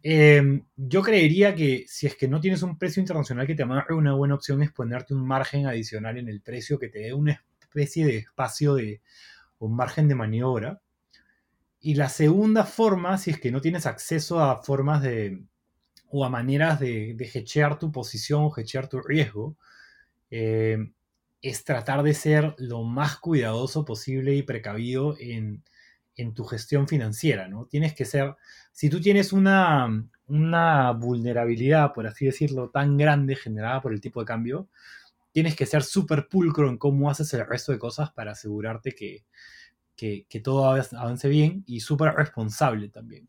[0.03, 3.95] Em, yo creería que si es que no tienes un precio internacional que te amarre,
[3.95, 7.41] una buena opción es ponerte un margen adicional en el precio que te dé una
[7.61, 9.01] especie de espacio de
[9.59, 10.81] un margen de maniobra.
[11.79, 15.39] Y la segunda forma, si es que no tienes acceso a formas de,
[16.17, 19.58] o a maneras de, de hechear tu posición o hechear tu riesgo,
[20.32, 20.78] eh,
[21.41, 25.62] es tratar de ser lo más cuidadoso posible y precavido en,
[26.34, 27.65] tu gestión financiera, ¿no?
[27.65, 28.36] Tienes que ser,
[28.71, 34.21] si tú tienes una, una vulnerabilidad, por así decirlo, tan grande generada por el tipo
[34.21, 34.69] de cambio,
[35.34, 39.25] tienes que ser súper pulcro en cómo haces el resto de cosas para asegurarte que,
[39.97, 43.28] que, que todo avance bien y súper responsable también.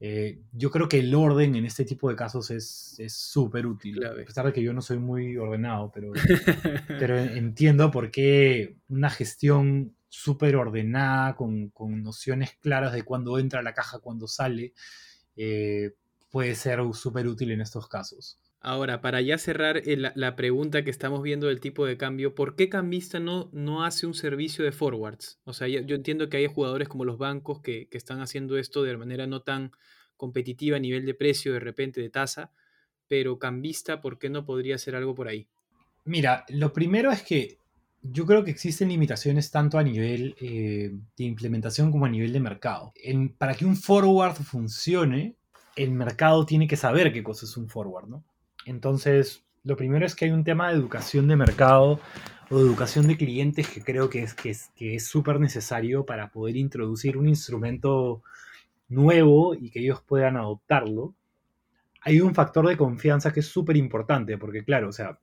[0.00, 4.04] Eh, yo creo que el orden en este tipo de casos es súper útil.
[4.04, 6.12] A pesar de que yo no soy muy ordenado, pero,
[6.88, 13.62] pero entiendo por qué una gestión súper ordenada, con, con, nociones claras de cuándo entra
[13.62, 14.72] la caja, cuándo sale,
[15.36, 15.94] eh,
[16.30, 18.38] puede ser súper útil en estos casos.
[18.66, 22.56] Ahora, para ya cerrar eh, la, pregunta que estamos viendo del tipo de cambio, ¿por
[22.56, 25.38] qué Cambista no, no hace un servicio de forwards?
[25.44, 28.82] O sea, yo entiendo que hay jugadores como los bancos que, que están haciendo esto
[28.82, 29.72] de manera no tan
[30.16, 32.52] competitiva a nivel de precio, de repente de tasa,
[33.06, 35.46] pero cambista, ¿por qué no podría hacer algo por ahí?
[36.06, 37.58] Mira, lo primero es que
[38.00, 42.40] yo creo que existen limitaciones tanto a nivel eh, de implementación como a nivel de
[42.40, 42.94] mercado.
[43.36, 45.36] para que un forward funcione,
[45.76, 48.24] el mercado tiene que saber qué cosa es un forward, ¿no?
[48.66, 52.00] Entonces, lo primero es que hay un tema de educación de mercado
[52.50, 56.56] o de educación de clientes que creo que es que es súper necesario para poder
[56.56, 58.22] introducir un instrumento
[58.88, 61.14] nuevo y que ellos puedan adoptarlo,
[62.00, 65.18] hay un factor de confianza que es súper importante, porque claro, o sea,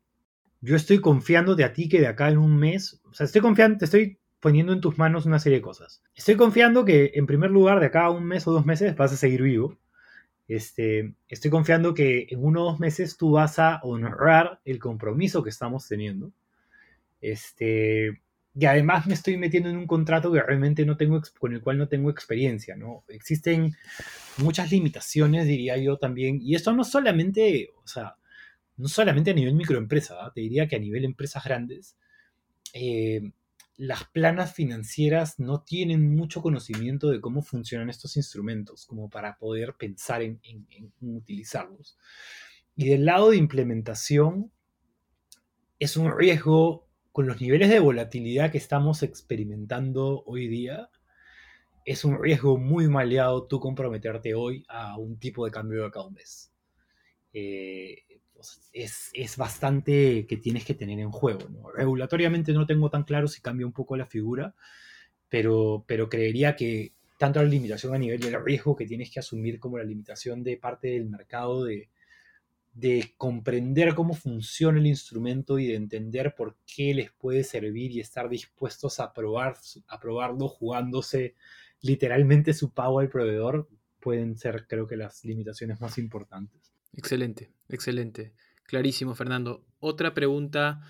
[0.62, 3.78] yo estoy confiándote a ti que de acá en un mes, o sea, estoy confiando,
[3.78, 6.02] te estoy poniendo en tus manos una serie de cosas.
[6.16, 9.14] Estoy confiando que en primer lugar de acá a un mes o dos meses vas
[9.14, 9.78] a seguir vivo.
[10.52, 15.44] Este, estoy confiando que en uno o dos meses tú vas a honrar el compromiso
[15.44, 16.34] que estamos teniendo.
[17.22, 18.22] Este,
[18.54, 21.78] y además me estoy metiendo en un contrato que realmente no tengo, con el cual
[21.78, 23.06] no tengo experiencia, ¿no?
[23.08, 23.78] Existen
[24.40, 28.16] muchas limitaciones, diría yo también, y esto no solamente, o sea,
[28.76, 31.96] no solamente a nivel microempresa, te diría que a nivel empresas grandes,
[32.74, 33.32] eh,
[33.82, 39.74] las planas financieras no tienen mucho conocimiento de cómo funcionan estos instrumentos, como para poder
[39.74, 40.46] pensar en
[41.02, 41.98] utilizarlos.
[42.76, 44.52] Y del lado de implementación,
[45.80, 50.92] es un riesgo con los niveles de volatilidad que estamos experimentando hoy día,
[51.84, 56.12] es un riesgo muy maleado tú comprometerte hoy a un tipo de cambio de cada
[56.12, 56.54] mes.
[57.34, 58.04] Eh,
[58.42, 61.72] pues, es, bastante que tienes que tener en juego.
[61.76, 64.56] Regulatoriamente no tengo tan claro si cambia un poco la figura,
[65.30, 69.60] pero, pero creería que tanto la limitación a nivel del riesgo que tienes que asumir
[69.60, 71.90] como la limitación de parte del mercado de,
[72.74, 78.00] de comprender cómo funciona el instrumento y de entender por qué les puede servir y
[78.00, 79.56] estar dispuestos a, probar,
[79.88, 81.36] a probarlo jugándose
[81.82, 86.71] literalmente su pago al proveedor, pueden ser creo que las limitaciones más importantes.
[86.94, 88.34] Excelente, excelente.
[88.64, 89.66] Clarísimo, Fernando.
[89.80, 90.82] Otra pregunta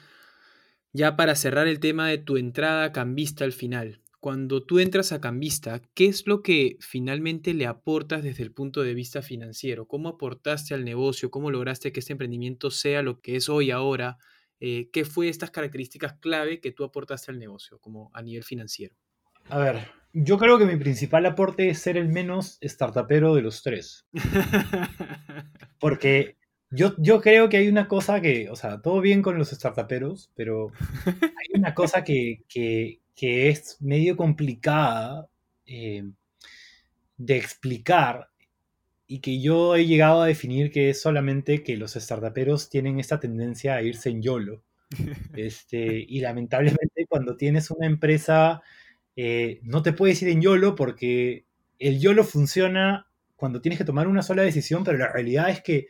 [0.93, 5.19] ya para cerrar el tema de tu entrada cambista al final cuando tú entras a
[5.19, 9.87] Cambista, ¿qué es lo que finalmente le aportas desde el punto de vista financiero?
[9.87, 11.31] ¿Cómo aportaste al negocio?
[11.31, 14.19] ¿Cómo lograste que este emprendimiento sea lo que es hoy ahora?
[14.59, 18.95] Eh, ¿Qué fue estas características clave que tú aportaste al negocio como a nivel financiero?
[19.49, 23.63] A ver, yo creo que mi principal aporte es ser el menos startupero de los
[23.63, 24.05] tres.
[25.81, 26.37] Porque
[26.69, 30.31] yo, yo creo que hay una cosa que, o sea, todo bien con los startuperos,
[30.35, 30.71] pero
[31.05, 35.27] hay una cosa que, que es medio complicada
[35.65, 36.03] eh,
[37.17, 38.29] de explicar
[39.05, 43.19] y que yo he llegado a definir que es solamente que los startuperos tienen esta
[43.19, 44.63] tendencia a irse en YOLO.
[45.35, 48.61] Este, y lamentablemente cuando tienes una empresa
[49.15, 51.45] eh, no te puedes ir en YOLO porque
[51.79, 53.07] el YOLO funciona
[53.41, 55.87] cuando tienes que tomar una sola decisión, pero la realidad es que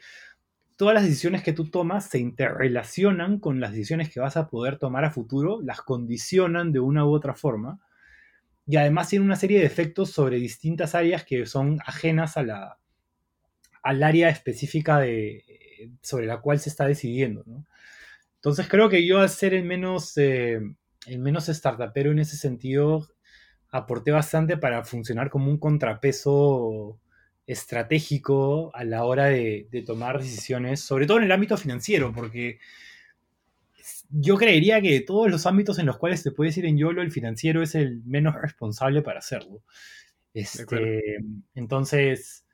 [0.78, 4.78] todas las decisiones que tú tomas se interrelacionan con las decisiones que vas a poder
[4.78, 7.82] tomar a futuro, las condicionan de una u otra forma,
[8.66, 12.80] y además tiene una serie de efectos sobre distintas áreas que son ajenas a la,
[13.84, 17.44] al área específica de, sobre la cual se está decidiendo.
[18.36, 20.62] Entonces creo que yo al ser el menos, eh,
[21.06, 23.10] el menos startupero en ese sentido,
[23.72, 27.01] aporté bastante para funcionar como un contrapeso
[27.52, 32.60] estratégico a la hora de, tomar decisiones, sobre todo en el ámbito financiero, porque
[34.10, 37.02] yo creería que de todos los ámbitos en los cuales te puedes ir en YOLO,
[37.02, 39.64] el financiero es el menos responsable para hacerlo.
[40.34, 41.18] Este,
[41.56, 42.46] entonces,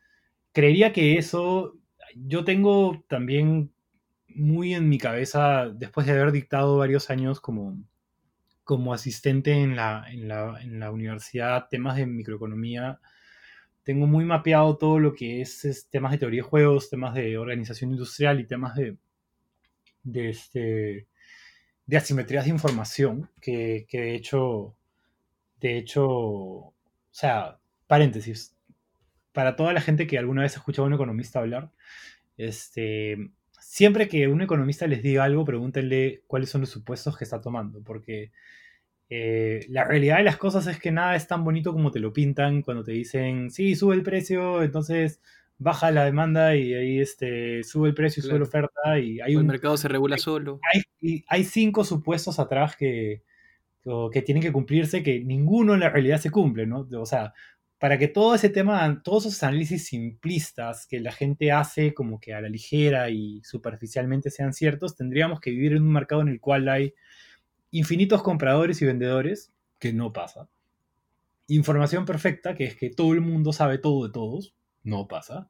[0.52, 1.78] creería que eso,
[2.16, 3.72] yo tengo también
[4.28, 7.78] muy en mi cabeza, después de haber dictado varios años como,
[8.64, 13.00] como asistente en la, en la, en la universidad, temas de microeconomía,
[13.88, 17.92] tengo muy mapeado todo lo que es, temas de teoría de juegos, temas de organización
[17.92, 18.98] industrial y temas de,
[20.04, 21.08] de, este,
[21.86, 24.76] de asimetrías de información, que, de hecho,
[25.62, 26.74] de hecho, o
[27.12, 28.58] sea, paréntesis,
[29.32, 31.72] para toda la gente que alguna vez ha escuchado a un economista hablar,
[32.36, 37.40] este, siempre que un economista les diga algo, pregúntenle cuáles son los supuestos que está
[37.40, 38.34] tomando, porque
[39.10, 42.12] eh, la realidad de las cosas es que nada es tan bonito como te lo
[42.12, 45.22] pintan cuando te dicen, sí, sube el precio, entonces
[45.58, 49.34] baja la demanda y ahí este, sube el precio y sube la oferta y hay
[49.34, 50.60] el un, mercado se regula solo.
[50.74, 53.24] Hay, hay cinco supuestos atrás que,
[54.12, 56.88] que tienen que cumplirse que ninguno en la realidad se cumple, ¿no?
[57.00, 57.34] O sea,
[57.80, 62.34] para que todo ese tema, todos esos análisis simplistas que la gente hace como que
[62.34, 66.40] a la ligera y superficialmente sean ciertos, tendríamos que vivir en un mercado en el
[66.40, 66.94] cual hay
[67.72, 70.50] infinitos compradores y vendedores, que no pasa.
[71.48, 75.50] Información perfecta, que es que todo el mundo sabe todo de todos, no pasa.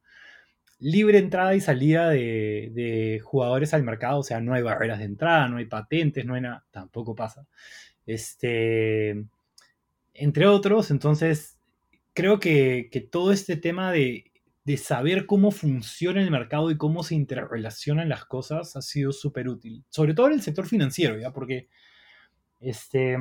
[0.80, 5.48] Libre entrada y salida de, jugadores al mercado, o sea, no hay barreras de entrada,
[5.48, 7.48] no hay patentes, no hay nada, tampoco pasa.
[8.06, 9.26] Este,
[10.14, 11.58] entre otros, entonces,
[12.14, 14.32] creo que, todo este tema de,
[14.66, 19.50] de, saber cómo funciona el mercado y cómo se interrelacionan las cosas ha sido súper
[19.50, 21.32] útil, sobre todo en el sector financiero, ¿ya?
[21.34, 21.70] Porque
[22.60, 23.18] este,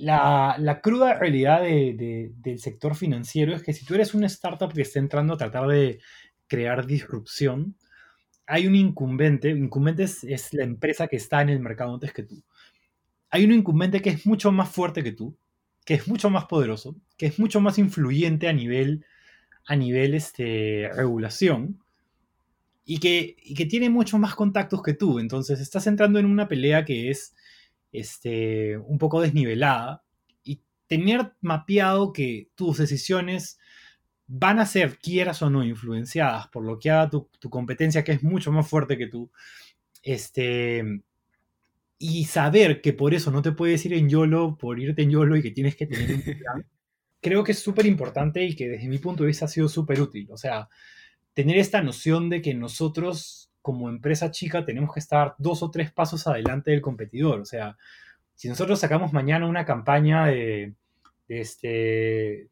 [0.00, 4.98] la, cruda realidad del sector financiero es que si tú eres una startup que está
[4.98, 6.00] entrando a tratar de
[6.46, 7.76] crear disrupción,
[8.46, 12.42] hay un incumbente, incumbente es, la empresa que está en el mercado antes que tú.
[13.30, 15.36] Hay un incumbente que es mucho más fuerte que tú,
[15.84, 19.04] que es mucho más poderoso, que es mucho más influyente a nivel,
[19.66, 21.78] a nivel este, regulación
[22.84, 25.20] y que, y que tiene muchos más contactos que tú.
[25.20, 27.36] Entonces estás entrando en una pelea que es
[27.92, 30.02] este, un poco desnivelada
[30.44, 33.58] y tener mapeado que tus decisiones
[34.26, 38.22] van a ser, quieras o no, influenciadas por lo que haga tu, competencia, que es
[38.22, 39.30] mucho más fuerte que tú,
[40.02, 41.02] este,
[41.98, 45.36] y saber que por eso no te puedes ir en YOLO por irte en YOLO
[45.36, 46.66] y que tienes que tener un plan,
[47.20, 50.00] creo que es súper importante y que desde mi punto de vista ha sido súper
[50.00, 50.28] útil.
[50.30, 50.68] O sea,
[51.34, 55.92] tener esta noción de que nosotros como empresa chica tenemos que estar dos o tres
[55.92, 57.40] pasos adelante del competidor.
[57.40, 57.76] O sea,
[58.34, 60.74] si nosotros sacamos mañana una campaña de,
[61.28, 62.48] este,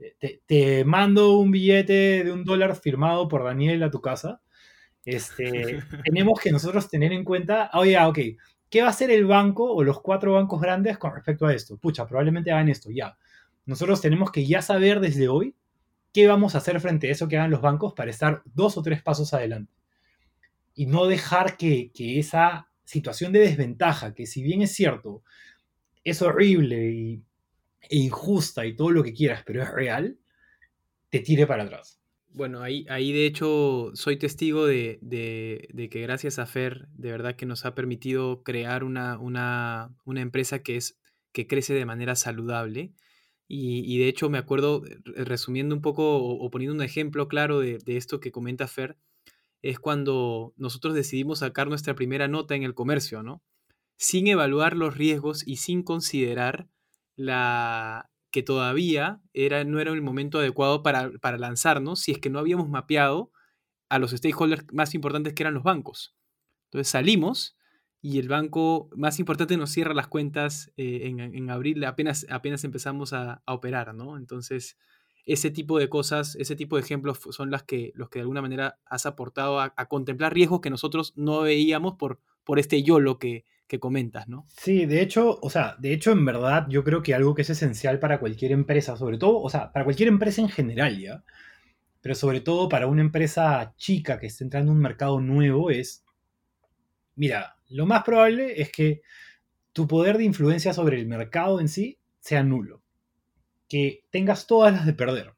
[0.46, 4.40] te, mando un billete de un dólar firmado por Daniel a tu casa,
[5.04, 8.18] este, tenemos que nosotros tener en cuenta, oye, ah, ok,
[8.68, 11.78] ¿qué va a hacer el banco o los cuatro bancos grandes con respecto a esto?
[11.78, 13.16] Pucha, probablemente hagan esto, ya.
[13.64, 15.54] Nosotros tenemos que ya saber desde hoy
[16.12, 18.82] qué vamos a hacer frente a eso que hagan los bancos para estar dos o
[18.82, 19.77] tres pasos adelante
[20.78, 25.24] y no dejar que, esa situación de desventaja, que si bien es cierto,
[26.04, 27.24] es horrible y,
[27.80, 30.20] e injusta y todo lo que quieras, pero es real,
[31.10, 32.00] te tire para atrás.
[32.28, 35.00] Bueno, ahí, ahí de hecho soy testigo de,
[35.90, 40.76] que gracias a Fer, de verdad que nos ha permitido crear una, una, empresa que,
[40.76, 41.00] es,
[41.32, 42.92] que crece de manera saludable.
[43.48, 47.96] Y, de hecho me acuerdo, resumiendo un poco o, poniendo un ejemplo claro de, de,
[47.96, 48.96] esto que comenta Fer,
[49.62, 53.42] es cuando nosotros decidimos sacar nuestra primera nota en el comercio, ¿no?
[53.96, 56.68] Sin evaluar los riesgos y sin considerar
[57.16, 62.30] la que todavía era, no era el momento adecuado para, para lanzarnos si es que
[62.30, 63.32] no habíamos mapeado
[63.88, 66.14] a los stakeholders más importantes que eran los bancos.
[66.66, 67.56] Entonces salimos
[68.00, 73.12] y el banco más importante nos cierra las cuentas eh, en, abril, apenas, apenas empezamos
[73.12, 74.16] a, a, operar, ¿no?
[74.16, 74.78] Entonces,
[75.28, 78.40] ese tipo de cosas, ese tipo de ejemplos son las que, los que de alguna
[78.40, 83.44] manera has aportado a, contemplar riesgos que nosotros no veíamos por, por este YOLO que,
[83.66, 84.46] que comentas, ¿no?
[84.48, 87.50] Sí, de hecho, o sea, de hecho, en verdad, yo creo que algo que es
[87.50, 91.22] esencial para cualquier empresa, sobre todo, o sea, para cualquier empresa en general, ¿ya?
[92.00, 96.06] Pero sobre todo para una empresa chica que esté entrando en un mercado nuevo es,
[97.16, 99.02] mira, lo más probable es que
[99.74, 102.82] tu poder de influencia sobre el mercado en sí sea nulo
[103.68, 105.34] que tengas todas las de perder.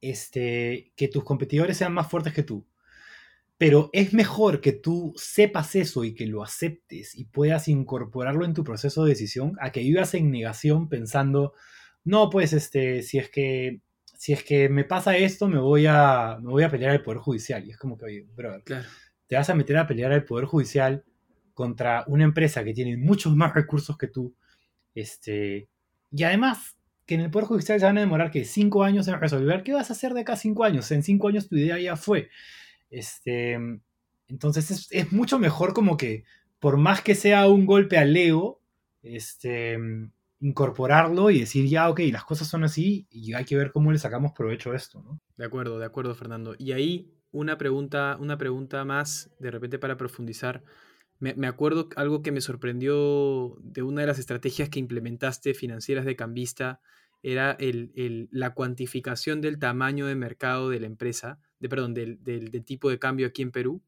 [0.00, 2.66] Este, que tus competidores sean más fuertes que tú.
[3.56, 8.54] Pero es mejor que tú sepas eso y que lo aceptes y puedas incorporarlo en
[8.54, 11.54] tu proceso de decisión a que vivas en negación pensando,
[12.02, 13.80] no, pues este, si es que
[14.22, 17.18] si es que me pasa esto, me voy a, me voy a pelear al Poder
[17.18, 17.66] Judicial.
[17.66, 18.62] Y es como que, oye, brother,
[19.26, 21.04] te vas a meter a pelear al Poder Judicial
[21.54, 24.32] contra una empresa que tiene muchos más recursos que tú.
[24.94, 25.68] Este,
[26.12, 29.20] y además, que en el Poder Judicial se van a demorar que cinco años en
[29.20, 29.62] resolver.
[29.62, 30.90] ¿Qué vas a hacer de acá cinco años?
[30.90, 32.30] En cinco años tu idea ya fue.
[32.90, 33.58] Este,
[34.28, 36.24] entonces es, mucho mejor como que,
[36.58, 38.60] por más que sea un golpe al ego,
[39.02, 39.78] este,
[40.40, 43.98] incorporarlo y decir, ya, ok, las cosas son así y hay que ver cómo le
[43.98, 45.04] sacamos provecho a esto.
[45.36, 46.54] De acuerdo, de acuerdo, Fernando.
[46.58, 50.62] Y ahí una pregunta, una pregunta más, de repente para profundizar.
[51.22, 56.16] Me, acuerdo algo que me sorprendió de una de las estrategias que implementaste financieras de
[56.16, 56.80] Cambista,
[57.22, 62.64] era el, la cuantificación del tamaño de mercado de la empresa, de, perdón, del, del,
[62.64, 63.84] tipo de cambio aquí en Perú.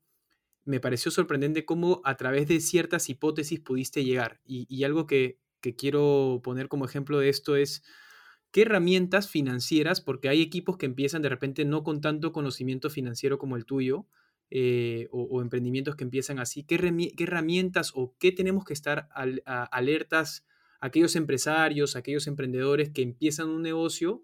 [0.64, 4.41] me pareció sorprendente cómo a través de ciertas hipótesis pudiste llegar.
[4.45, 7.82] Y, algo que, que, quiero poner como ejemplo de esto es,
[8.53, 13.39] ¿qué herramientas financieras, porque hay equipos que empiezan de repente no con tanto conocimiento financiero
[13.39, 14.07] como el tuyo,
[14.51, 16.77] eh, o, emprendimientos que empiezan así, ¿qué,
[17.19, 19.09] herramientas o qué tenemos que estar
[19.45, 20.47] alertas
[20.81, 24.23] aquellos empresarios, aquellos emprendedores que empiezan un negocio,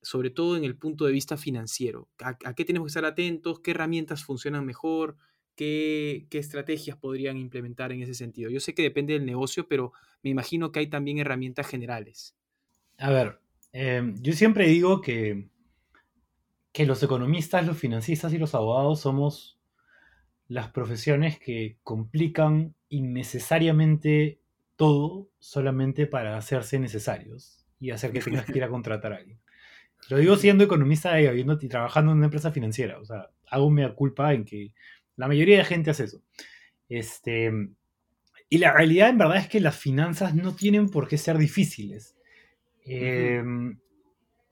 [0.00, 2.08] sobre todo en el punto de vista financiero?
[2.20, 3.60] ¿A, qué tenemos que estar atentos?
[3.60, 5.16] ¿Qué herramientas funcionan mejor?
[5.56, 8.50] ¿Qué, estrategias podrían implementar en ese sentido?
[8.50, 9.92] Yo sé que depende del negocio, pero
[10.22, 12.36] me imagino que hay también herramientas generales.
[12.98, 13.40] A ver,
[13.72, 15.50] em, yo siempre digo que,
[16.72, 19.55] que los economistas, los financistas y los abogados somos
[20.48, 24.40] las profesiones que complican innecesariamente
[24.76, 29.40] todo solamente para hacerse necesarios y hacer que tengas que ir a contratar a alguien.
[30.08, 32.98] Lo digo siendo economista y, habiendo, trabajando en una empresa financiera.
[33.00, 34.72] O sea, hago mea culpa en que
[35.16, 36.22] la mayoría de gente hace eso.
[36.88, 37.50] Este,
[38.48, 42.16] y la realidad en verdad es que las finanzas no tienen por qué ser difíciles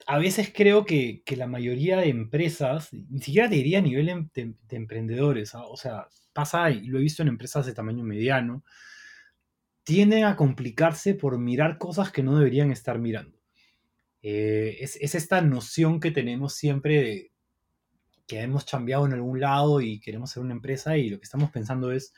[0.05, 4.29] a veces creo que, la mayoría de empresas, ni siquiera te diría a nivel em,
[4.33, 5.63] de, emprendedores, ¿ah?
[5.65, 8.63] o sea, pasa, y lo he visto en empresas de tamaño mediano,
[9.83, 13.37] tienden a complicarse por mirar cosas que no deberían estar mirando.
[14.21, 17.31] Eh, es, esta noción que tenemos siempre de
[18.27, 21.51] que hemos cambiado en algún lado y queremos ser una empresa y lo que estamos
[21.51, 22.11] pensando es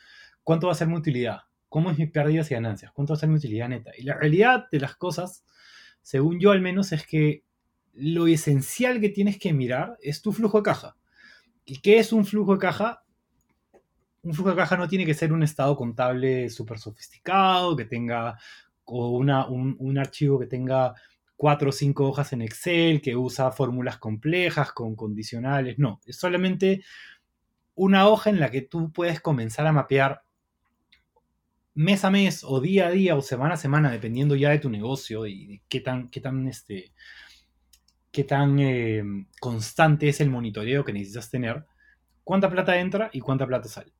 [0.43, 3.19] cuánto va a ser mi utilidad, cómo es mi pérdidas y ganancias, cuánto va a
[3.19, 3.91] ser mi utilidad neta.
[3.97, 5.43] Y la realidad de las cosas,
[6.01, 7.43] según yo al menos, es que
[7.97, 10.95] lo esencial que tienes que mirar es tu flujo de caja.
[11.65, 13.03] ¿Y qué es un flujo de caja?
[14.21, 18.37] Un flujo de caja no tiene que ser un estado contable súper sofisticado, que tenga
[18.85, 20.93] o una, un, archivo que tenga
[21.35, 25.77] cuatro o cinco hojas en Excel, que usa fórmulas complejas con condicionales.
[25.77, 26.83] No, es solamente
[27.75, 30.23] una hoja en la que tú puedes comenzar a mapear
[31.73, 34.69] mes a mes o día a día o semana a semana, dependiendo ya de tu
[34.69, 36.91] negocio y de qué tan, qué tan este,
[38.11, 39.03] qué tan eh,
[39.39, 41.65] constante es el monitoreo que necesitas tener,
[42.23, 43.93] cuánta plata entra y cuánta plata sale.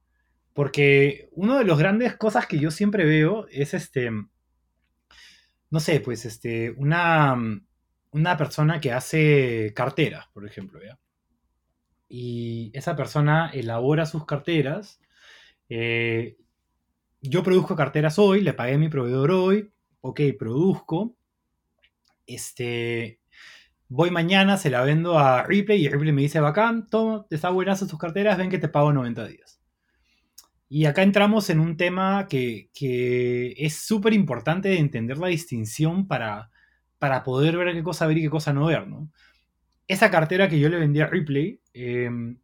[0.54, 4.10] Porque una de las grandes cosas que yo siempre veo es este,
[5.70, 7.36] no sé, pues este, una,
[8.12, 10.98] una persona que hace carteras, por ejemplo, ¿ya?
[12.10, 15.02] Y esa persona elabora sus carteras.
[15.70, 16.38] Eh,
[17.22, 21.16] yo produzco carteras hoy, le pagué a mi proveedor hoy, ok, produzco.
[22.26, 23.20] Este,
[23.90, 27.50] voy mañana, se la vendo a Ripley y Ripley me dice, bacán, toma, te está
[27.50, 29.62] buenas tus carteras, ven que te pago 90 días.
[30.70, 32.70] Y acá entramos en un tema que,
[33.58, 36.50] es súper importante de entender la distinción para,
[37.00, 39.10] para poder ver qué cosa ver y qué cosa no ver, ¿no?
[39.88, 42.38] Esa cartera que yo le vendí a Ripley em,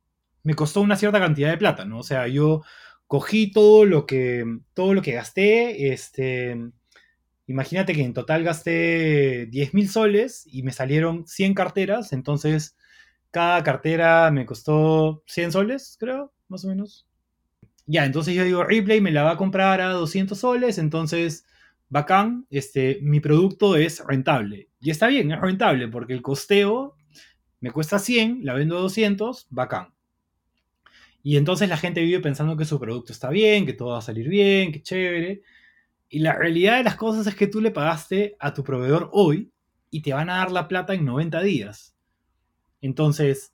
[0.43, 1.99] me costó una cierta cantidad de plata, ¿no?
[1.99, 2.63] O sea, yo
[3.07, 6.57] cogí todo lo que, todo lo que gasté, este,
[7.47, 12.77] Imagínate que en total gasté 10.000 soles y me salieron 100 carteras, entonces
[13.31, 17.07] cada cartera me costó 100 soles, creo, más o menos.
[17.85, 21.45] Ya, entonces yo digo, Replay me la va a comprar a 200 soles, entonces,
[21.89, 24.69] bacán, este, mi producto es rentable.
[24.79, 26.95] Y está bien, es rentable, porque el costeo
[27.59, 29.93] me cuesta 100, la vendo a 200, bacán.
[31.23, 34.01] Y entonces la gente vive pensando que su producto está bien, que todo va a
[34.01, 35.41] salir bien, que chévere.
[36.13, 39.51] Y la realidad de las cosas es que tú le pagaste a tu proveedor hoy
[39.89, 41.95] y te van a dar la plata en 90 días.
[42.81, 43.51] Entonces,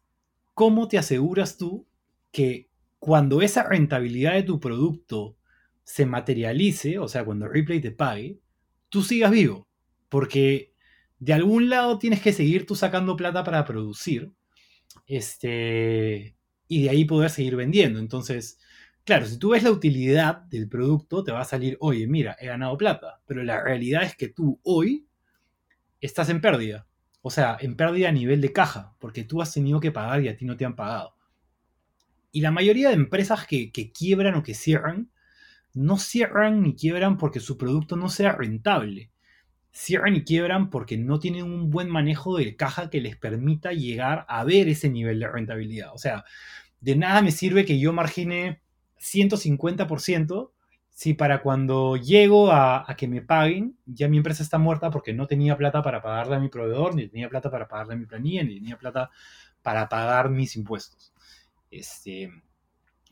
[0.56, 1.88] ¿cómo te aseguras tú
[2.34, 2.68] que
[3.00, 5.38] cuando esa rentabilidad de tu producto
[5.86, 8.42] se materialice, o sea, cuando Replay te pague,
[8.90, 9.66] tú sigas vivo?
[10.10, 10.74] Porque
[11.18, 14.34] de algún lado tienes que seguir tú sacando plata para producir.
[15.08, 16.36] Este,
[16.68, 18.00] y de ahí poder seguir vendiendo.
[18.00, 18.60] Entonces,
[19.10, 22.46] Claro, si tú ves la utilidad del producto, te va a salir, oye, mira, he
[22.46, 23.20] ganado plata.
[23.26, 25.08] Pero la realidad es que tú hoy
[26.00, 26.86] estás en pérdida.
[27.24, 30.28] O sea, en pérdida a nivel de caja, porque tú has tenido que pagar y
[30.28, 31.16] a ti no te han pagado.
[32.32, 35.10] Y la mayoría de empresas que, quiebran o que cierran,
[35.74, 39.10] no cierran ni quiebran porque su producto no sea rentable.
[39.72, 44.28] Cierran y quiebran porque no tienen un buen manejo de caja que les permita llegar
[44.30, 45.96] a ver ese nivel de rentabilidad.
[45.96, 46.26] O sea,
[46.80, 48.62] de nada me sirve que yo margine
[49.00, 50.52] 150%
[51.00, 55.28] si para cuando llego a, que me paguen, ya mi empresa está muerta porque no
[55.28, 58.44] tenía plata para pagarle a mi proveedor, ni tenía plata para pagarle a mi planilla,
[58.44, 59.10] ni tenía plata
[59.62, 61.14] para pagar mis impuestos.
[61.72, 62.30] Este,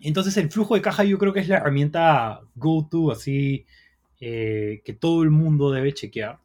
[0.02, 3.66] entonces el flujo de caja yo creo que es la herramienta go-to, así
[4.20, 6.40] eh, que todo el mundo debe chequear.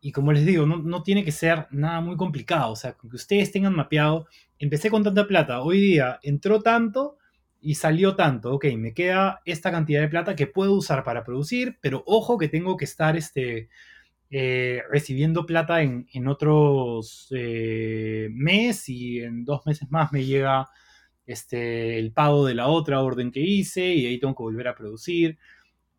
[0.00, 2.72] Y como les digo, no, no, tiene que ser nada muy complicado.
[2.72, 4.26] O sea, que ustedes tengan mapeado,
[4.58, 7.18] empecé con tanta plata, hoy día entró tanto,
[7.62, 11.78] y salió tanto, ok, me queda esta cantidad de plata que puedo usar para producir,
[11.80, 13.68] pero ojo que tengo que estar este,
[14.30, 20.68] eh, recibiendo plata en, otros eh, meses y en dos meses más me llega
[21.24, 24.74] este, el pago de la otra orden que hice y ahí tengo que volver a
[24.74, 25.38] producir.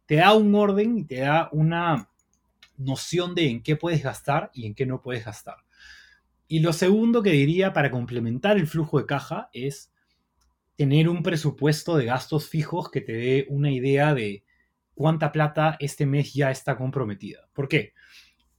[0.06, 2.10] Te da un orden y te da una
[2.76, 5.58] noción de en qué puedes gastar y en qué no puedes gastar.
[6.50, 9.93] Y lo segundo que diría para complementar el flujo de caja es
[10.76, 14.44] tener un presupuesto de gastos fijos que te dé una idea de
[14.96, 17.48] cuánta plata este mes ya está comprometida.
[17.54, 17.94] ¿Por qué?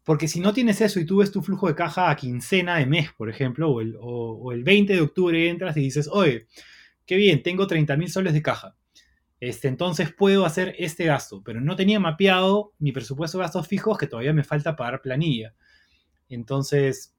[0.05, 2.87] Porque si no tienes eso y tú ves tu flujo de caja a quincena de
[2.87, 6.47] mes, por ejemplo, o el, o, el 20 de octubre entras y dices, oye,
[7.07, 8.77] qué bien, tengo 30 mil soles de caja.
[9.41, 13.99] Este, entonces puedo hacer este gasto, pero no tenía mapeado mi presupuesto de gastos fijos
[13.99, 15.55] que todavía me falta pagar planilla.
[16.29, 17.15] Entonces,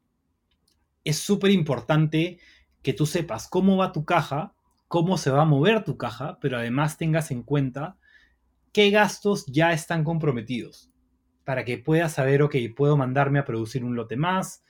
[1.03, 2.39] es súper importante
[2.81, 4.55] que tú sepas cómo va tu caja
[4.87, 7.97] cómo se va a mover tu caja, pero además tengas en cuenta
[8.71, 10.91] qué gastos ya están comprometidos
[11.45, 14.63] para que puedas saber, ok, puedo mandarme a producir un lote más.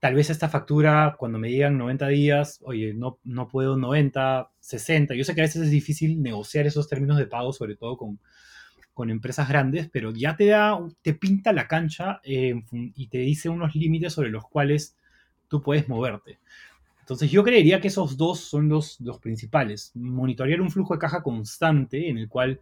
[0.00, 5.14] Tal vez esta factura, cuando me digan 90 días, oye, no, no puedo 90, 60.
[5.14, 8.18] Yo sé que a veces es difícil negociar esos términos de pago, sobre todo con,
[8.94, 13.48] con empresas grandes, pero ya te da, te pinta la cancha eh, y te dice
[13.48, 14.96] unos límites sobre los cuales
[15.48, 16.40] tú puedes moverte.
[17.02, 19.90] Entonces yo creería que esos dos son los, los principales.
[19.94, 22.60] Monitorear un flujo de caja constante en el cual,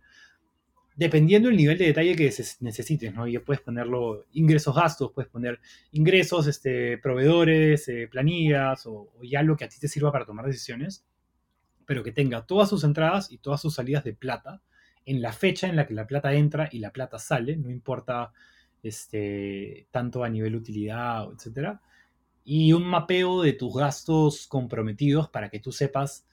[0.97, 3.29] dependiendo del nivel de detalle que necesites, ¿no?
[3.29, 5.61] Ya puedes ponerlo ingresos, gastos, puedes poner
[5.93, 10.47] ingresos, este, proveedores, eh, planillas o, ya lo que a ti te sirva para tomar
[10.47, 11.05] decisiones,
[11.85, 14.63] pero que tenga todas sus entradas y todas sus salidas de plata
[15.05, 18.33] en la fecha en la que la plata entra y la plata sale, no importa
[18.83, 21.83] este, tanto a nivel utilidad, etcétera
[22.45, 26.27] y un mapeo de tus gastos comprometidos para que tú sepas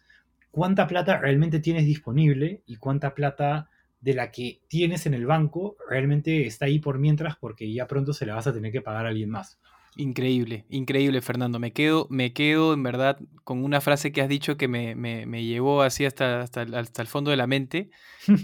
[0.51, 3.69] cuánta plata realmente tienes disponible y cuánta plata
[4.01, 8.13] de la que tienes en el banco realmente está ahí por mientras porque ya pronto
[8.13, 9.59] se la vas a tener que pagar a alguien más.
[9.95, 11.57] Increíble, increíble Fernando.
[11.57, 15.81] Me quedo, me quedo en verdad con una frase que has dicho que me, llevó
[15.81, 17.89] así hasta, hasta, el fondo de la mente,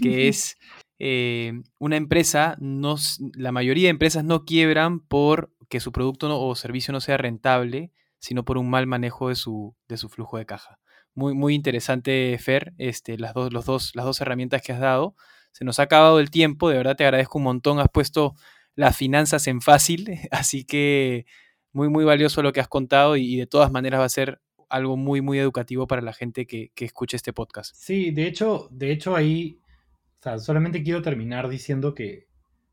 [0.02, 0.58] que es
[0.98, 2.96] eh, una empresa, no,
[3.34, 7.92] la mayoría de empresas no quiebran por que su producto o servicio no sea rentable,
[8.18, 10.78] sino por un mal manejo de su, de su flujo de caja.
[11.14, 15.14] Muy, muy interesante, Fer, este, las, dos, los dos, las dos herramientas que has dado.
[15.52, 17.78] Se nos ha acabado el tiempo, de verdad te agradezco un montón.
[17.78, 18.34] Has puesto
[18.74, 21.26] las finanzas en fácil, así que
[21.72, 24.96] muy, muy valioso lo que has contado y, de todas maneras va a ser algo
[24.96, 27.74] muy, muy educativo para la gente que, que escuche este podcast.
[27.76, 29.58] Sí, de hecho, de hecho ahí,
[30.38, 32.26] solamente quiero terminar diciendo que,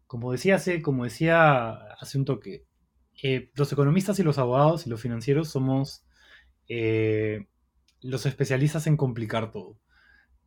[0.08, 2.66] como decía hace, como decía hace un toque,
[3.24, 6.05] eh, los economistas y los abogados y los financieros somos
[6.68, 7.45] eh,
[8.01, 9.80] los especialistas en complicar todo.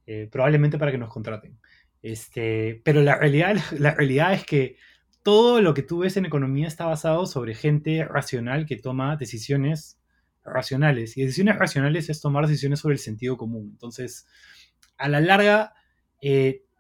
[0.07, 1.59] Eh, probablemente para que nos contraten.
[2.03, 4.77] Este, pero la realidad, la realidad es que
[5.23, 9.99] todo lo que tú ves en economía está basado sobre gente racional que toma decisiones
[10.45, 11.17] racionales.
[11.17, 13.71] Y decisiones racionales es tomar decisiones sobre el sentido común.
[13.73, 14.27] Entonces,
[14.99, 15.73] a la larga,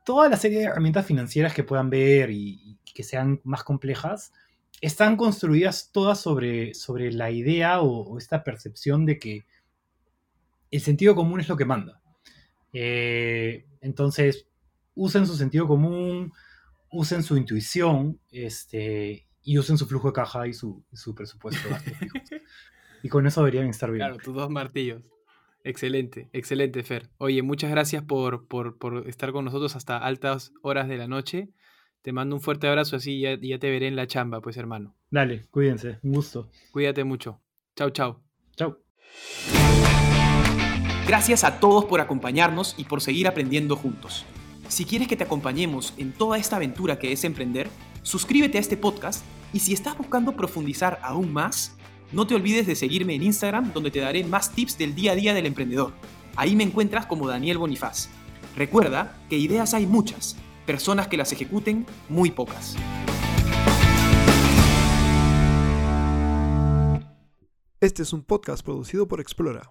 [0.04, 4.32] toda la serie de herramientas financieras que puedan ver y que sean más complejas,
[4.80, 9.46] están construidas todas sobre, sobre la idea o, esta percepción de que
[10.70, 12.00] el sentido común es lo que manda.
[12.72, 14.46] Eh, entonces,
[14.94, 16.32] usen su sentido común,
[16.90, 21.68] usen su intuición este, y usen su flujo de caja y su, presupuesto.
[23.02, 24.00] y con eso deberían estar bien.
[24.00, 25.02] Claro, tus dos martillos.
[25.62, 27.08] Excelente, excelente, Fer.
[27.16, 31.48] Oye, muchas gracias por, por, por estar con nosotros hasta altas horas de la noche.
[32.04, 34.94] Te mando un fuerte abrazo así ya, ya te veré en la chamba, pues hermano.
[35.10, 36.50] Dale, cuídense, un gusto.
[36.70, 37.40] Cuídate mucho.
[37.76, 38.20] Chau, chau.
[38.56, 38.76] Chau.
[41.06, 44.26] Gracias a todos por acompañarnos y por seguir aprendiendo juntos.
[44.68, 47.70] Si quieres que te acompañemos en toda esta aventura que es emprender,
[48.02, 49.24] suscríbete a este podcast
[49.54, 51.74] y si estás buscando profundizar aún más,
[52.12, 55.16] no te olvides de seguirme en Instagram donde te daré más tips del día a
[55.16, 55.94] día del emprendedor.
[56.36, 58.10] Ahí me encuentras como Daniel Bonifaz.
[58.56, 62.76] Recuerda que ideas hay muchas personas que las ejecuten, muy pocas.
[67.80, 69.70] Este es un podcast producido por Explora.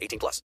[0.00, 0.42] 18 plus.